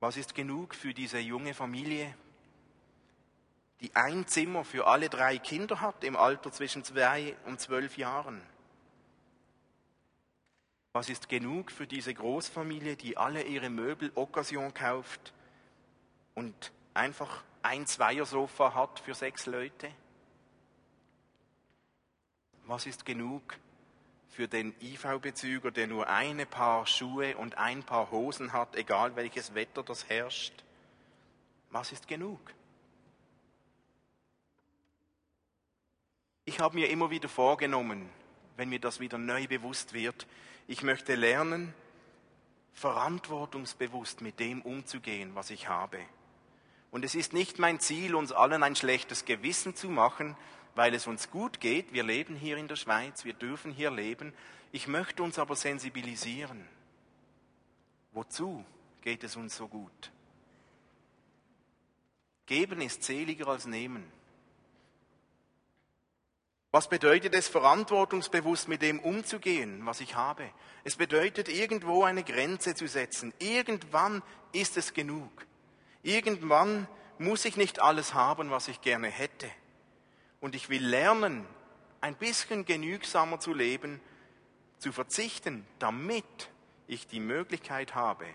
Was 0.00 0.16
ist 0.16 0.34
genug 0.34 0.74
für 0.74 0.94
diese 0.94 1.18
junge 1.18 1.52
Familie, 1.52 2.14
die 3.80 3.94
ein 3.94 4.26
Zimmer 4.26 4.64
für 4.64 4.86
alle 4.86 5.08
drei 5.08 5.38
Kinder 5.38 5.80
hat 5.80 6.02
im 6.04 6.16
Alter 6.16 6.50
zwischen 6.50 6.84
zwei 6.84 7.36
und 7.46 7.60
zwölf 7.60 7.96
Jahren? 7.96 8.42
Was 10.92 11.08
ist 11.08 11.28
genug 11.28 11.70
für 11.70 11.86
diese 11.86 12.12
Großfamilie, 12.12 12.96
die 12.96 13.16
alle 13.16 13.42
ihre 13.42 13.70
Möbel 13.70 14.10
Occasion 14.14 14.74
kauft 14.74 15.32
und 16.34 16.72
einfach 16.94 17.44
ein 17.62 17.86
Zweiersofa 17.86 18.74
hat 18.74 18.98
für 18.98 19.14
sechs 19.14 19.46
Leute? 19.46 19.90
Was 22.64 22.86
ist 22.86 23.04
genug 23.06 23.56
für 24.28 24.48
den 24.48 24.74
IV-Bezüger, 24.80 25.70
der 25.70 25.86
nur 25.86 26.08
eine 26.08 26.46
Paar 26.46 26.86
Schuhe 26.86 27.36
und 27.36 27.56
ein 27.58 27.82
Paar 27.82 28.10
Hosen 28.10 28.52
hat, 28.52 28.74
egal 28.76 29.14
welches 29.14 29.54
Wetter 29.54 29.82
das 29.82 30.08
herrscht? 30.08 30.64
Was 31.70 31.92
ist 31.92 32.08
genug? 32.08 32.40
Ich 36.48 36.60
habe 36.60 36.76
mir 36.76 36.88
immer 36.88 37.10
wieder 37.10 37.28
vorgenommen, 37.28 38.08
wenn 38.56 38.70
mir 38.70 38.78
das 38.78 39.00
wieder 39.00 39.18
neu 39.18 39.46
bewusst 39.46 39.92
wird, 39.92 40.26
ich 40.66 40.82
möchte 40.82 41.14
lernen, 41.14 41.74
verantwortungsbewusst 42.72 44.22
mit 44.22 44.40
dem 44.40 44.62
umzugehen, 44.62 45.34
was 45.34 45.50
ich 45.50 45.68
habe. 45.68 45.98
Und 46.90 47.04
es 47.04 47.14
ist 47.14 47.34
nicht 47.34 47.58
mein 47.58 47.80
Ziel, 47.80 48.14
uns 48.14 48.32
allen 48.32 48.62
ein 48.62 48.76
schlechtes 48.76 49.26
Gewissen 49.26 49.76
zu 49.76 49.90
machen, 49.90 50.38
weil 50.74 50.94
es 50.94 51.06
uns 51.06 51.30
gut 51.30 51.60
geht. 51.60 51.92
Wir 51.92 52.02
leben 52.02 52.34
hier 52.34 52.56
in 52.56 52.66
der 52.66 52.76
Schweiz, 52.76 53.26
wir 53.26 53.34
dürfen 53.34 53.70
hier 53.70 53.90
leben. 53.90 54.32
Ich 54.72 54.88
möchte 54.88 55.22
uns 55.22 55.38
aber 55.38 55.54
sensibilisieren. 55.54 56.66
Wozu 58.12 58.64
geht 59.02 59.22
es 59.22 59.36
uns 59.36 59.54
so 59.54 59.68
gut? 59.68 60.10
Geben 62.46 62.80
ist 62.80 63.02
seliger 63.02 63.48
als 63.48 63.66
nehmen. 63.66 64.17
Was 66.70 66.88
bedeutet 66.88 67.34
es, 67.34 67.48
verantwortungsbewusst 67.48 68.68
mit 68.68 68.82
dem 68.82 69.00
umzugehen, 69.00 69.86
was 69.86 70.00
ich 70.00 70.16
habe? 70.16 70.50
Es 70.84 70.96
bedeutet, 70.96 71.48
irgendwo 71.48 72.04
eine 72.04 72.22
Grenze 72.22 72.74
zu 72.74 72.86
setzen. 72.86 73.32
Irgendwann 73.38 74.22
ist 74.52 74.76
es 74.76 74.92
genug. 74.92 75.46
Irgendwann 76.02 76.86
muss 77.18 77.46
ich 77.46 77.56
nicht 77.56 77.80
alles 77.80 78.12
haben, 78.12 78.50
was 78.50 78.68
ich 78.68 78.82
gerne 78.82 79.08
hätte. 79.08 79.50
Und 80.40 80.54
ich 80.54 80.68
will 80.68 80.84
lernen, 80.84 81.46
ein 82.02 82.14
bisschen 82.14 82.66
genügsamer 82.66 83.40
zu 83.40 83.54
leben, 83.54 84.00
zu 84.78 84.92
verzichten, 84.92 85.66
damit 85.78 86.50
ich 86.86 87.06
die 87.06 87.18
Möglichkeit 87.18 87.94
habe, 87.94 88.26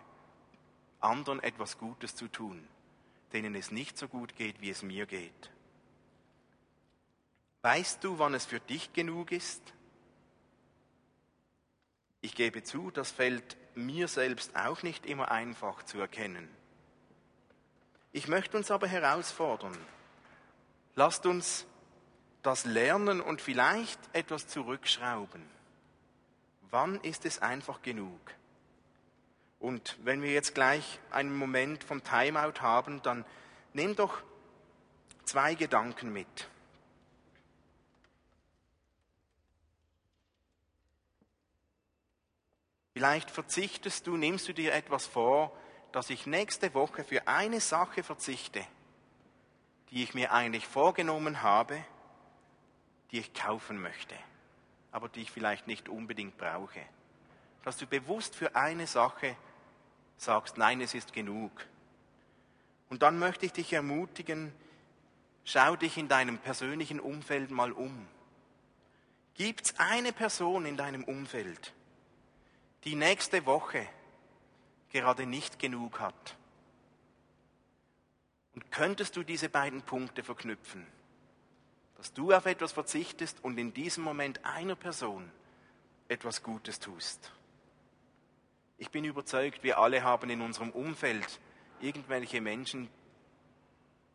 anderen 0.99 1.41
etwas 1.41 1.77
Gutes 1.77 2.15
zu 2.15 2.27
tun, 2.27 2.67
denen 3.31 3.55
es 3.55 3.71
nicht 3.71 3.97
so 3.97 4.07
gut 4.07 4.35
geht, 4.35 4.59
wie 4.59 4.71
es 4.71 4.81
mir 4.81 5.05
geht. 5.05 5.52
Weißt 7.63 8.03
du, 8.03 8.19
wann 8.19 8.33
es 8.33 8.45
für 8.45 8.59
dich 8.59 8.91
genug 8.91 9.31
ist? 9.31 9.61
Ich 12.19 12.35
gebe 12.35 12.61
zu, 12.61 12.91
das 12.91 13.09
fällt 13.09 13.57
mir 13.73 14.09
selbst 14.09 14.55
auch 14.55 14.83
nicht 14.83 15.05
immer 15.05 15.31
einfach 15.31 15.81
zu 15.83 15.97
erkennen. 15.97 16.49
Ich 18.11 18.27
möchte 18.27 18.57
uns 18.57 18.69
aber 18.69 18.87
herausfordern. 18.87 19.77
Lasst 20.95 21.25
uns 21.25 21.65
das 22.43 22.65
lernen 22.65 23.21
und 23.21 23.41
vielleicht 23.41 23.99
etwas 24.11 24.47
zurückschrauben. 24.47 25.41
Wann 26.69 26.99
ist 26.99 27.25
es 27.25 27.41
einfach 27.41 27.81
genug? 27.81 28.19
Und 29.59 29.97
wenn 30.03 30.21
wir 30.21 30.33
jetzt 30.33 30.53
gleich 30.53 30.99
einen 31.11 31.33
Moment 31.33 31.85
vom 31.85 32.03
Timeout 32.03 32.59
haben, 32.59 33.01
dann 33.03 33.23
nimm 33.71 33.95
doch 33.95 34.21
zwei 35.23 35.55
Gedanken 35.55 36.11
mit. 36.11 36.49
Vielleicht 43.03 43.31
verzichtest 43.31 44.07
du, 44.07 44.15
nimmst 44.15 44.47
du 44.47 44.53
dir 44.53 44.73
etwas 44.73 45.05
vor, 45.05 45.51
dass 45.91 46.09
ich 46.09 46.25
nächste 46.25 46.73
Woche 46.73 47.03
für 47.03 47.27
eine 47.27 47.59
Sache 47.59 48.01
verzichte, 48.01 48.65
die 49.89 50.03
ich 50.03 50.13
mir 50.13 50.31
eigentlich 50.31 50.65
vorgenommen 50.65 51.41
habe, 51.41 51.83
die 53.11 53.19
ich 53.19 53.33
kaufen 53.33 53.81
möchte, 53.81 54.15
aber 54.93 55.09
die 55.09 55.23
ich 55.23 55.31
vielleicht 55.31 55.67
nicht 55.67 55.89
unbedingt 55.89 56.37
brauche. 56.37 56.79
Dass 57.65 57.75
du 57.75 57.87
bewusst 57.87 58.37
für 58.37 58.55
eine 58.55 58.87
Sache 58.87 59.35
sagst, 60.15 60.57
nein, 60.57 60.79
es 60.79 60.93
ist 60.93 61.11
genug. 61.11 61.51
Und 62.89 63.01
dann 63.01 63.19
möchte 63.19 63.45
ich 63.45 63.51
dich 63.51 63.73
ermutigen, 63.73 64.53
schau 65.43 65.75
dich 65.75 65.97
in 65.97 66.07
deinem 66.07 66.37
persönlichen 66.37 67.01
Umfeld 67.01 67.51
mal 67.51 67.73
um. 67.73 68.07
Gibt 69.33 69.65
es 69.65 69.77
eine 69.77 70.13
Person 70.13 70.65
in 70.65 70.77
deinem 70.77 71.03
Umfeld, 71.03 71.73
die 72.83 72.95
nächste 72.95 73.45
Woche 73.45 73.87
gerade 74.91 75.25
nicht 75.25 75.59
genug 75.59 75.99
hat? 75.99 76.37
Und 78.55 78.71
könntest 78.71 79.15
du 79.15 79.23
diese 79.23 79.49
beiden 79.49 79.81
Punkte 79.81 80.23
verknüpfen? 80.23 80.85
Dass 81.97 82.13
du 82.13 82.31
auf 82.33 82.45
etwas 82.45 82.71
verzichtest 82.71 83.43
und 83.43 83.57
in 83.57 83.73
diesem 83.73 84.03
Moment 84.03 84.43
einer 84.45 84.75
Person 84.75 85.31
etwas 86.07 86.43
Gutes 86.43 86.79
tust. 86.79 87.31
Ich 88.77 88.91
bin 88.91 89.05
überzeugt, 89.05 89.63
wir 89.63 89.79
alle 89.79 90.03
haben 90.03 90.29
in 90.29 90.41
unserem 90.41 90.71
Umfeld 90.71 91.39
irgendwelche 91.79 92.41
Menschen, 92.41 92.89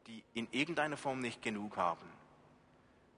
die 0.07 0.23
in 0.35 0.49
irgendeiner 0.53 0.97
Form 0.97 1.21
nicht 1.21 1.43
genug 1.43 1.77
haben. 1.77 2.07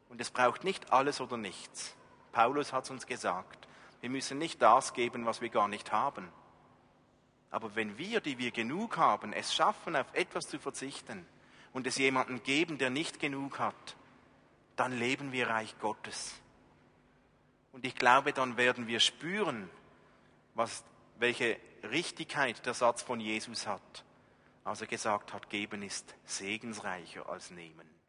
Und 0.08 0.20
es 0.20 0.30
braucht 0.30 0.64
nicht 0.64 0.92
alles 0.92 1.20
oder 1.20 1.36
nichts. 1.36 1.94
Paulus 2.32 2.72
hat 2.72 2.84
es 2.84 2.90
uns 2.90 3.06
gesagt. 3.06 3.68
Wir 4.00 4.10
müssen 4.10 4.38
nicht 4.38 4.62
das 4.62 4.94
geben, 4.94 5.26
was 5.26 5.40
wir 5.40 5.50
gar 5.50 5.68
nicht 5.68 5.92
haben. 5.92 6.28
Aber 7.50 7.74
wenn 7.74 7.98
wir, 7.98 8.20
die 8.20 8.38
wir 8.38 8.50
genug 8.50 8.96
haben, 8.96 9.32
es 9.32 9.54
schaffen, 9.54 9.96
auf 9.96 10.06
etwas 10.14 10.46
zu 10.46 10.58
verzichten 10.58 11.26
und 11.72 11.86
es 11.86 11.98
jemandem 11.98 12.42
geben, 12.42 12.78
der 12.78 12.90
nicht 12.90 13.18
genug 13.18 13.58
hat, 13.58 13.96
dann 14.76 14.96
leben 14.96 15.32
wir 15.32 15.48
Reich 15.48 15.78
Gottes. 15.78 16.34
Und 17.72 17.84
ich 17.84 17.94
glaube, 17.94 18.32
dann 18.32 18.56
werden 18.56 18.86
wir 18.86 19.00
spüren, 19.00 19.68
was, 20.54 20.84
welche 21.18 21.58
Richtigkeit 21.82 22.64
der 22.66 22.74
Satz 22.74 23.02
von 23.02 23.20
Jesus 23.20 23.66
hat, 23.66 24.04
als 24.64 24.80
er 24.80 24.86
gesagt 24.86 25.32
hat, 25.32 25.50
geben 25.50 25.82
ist 25.82 26.14
segensreicher 26.24 27.28
als 27.28 27.50
nehmen. 27.50 27.99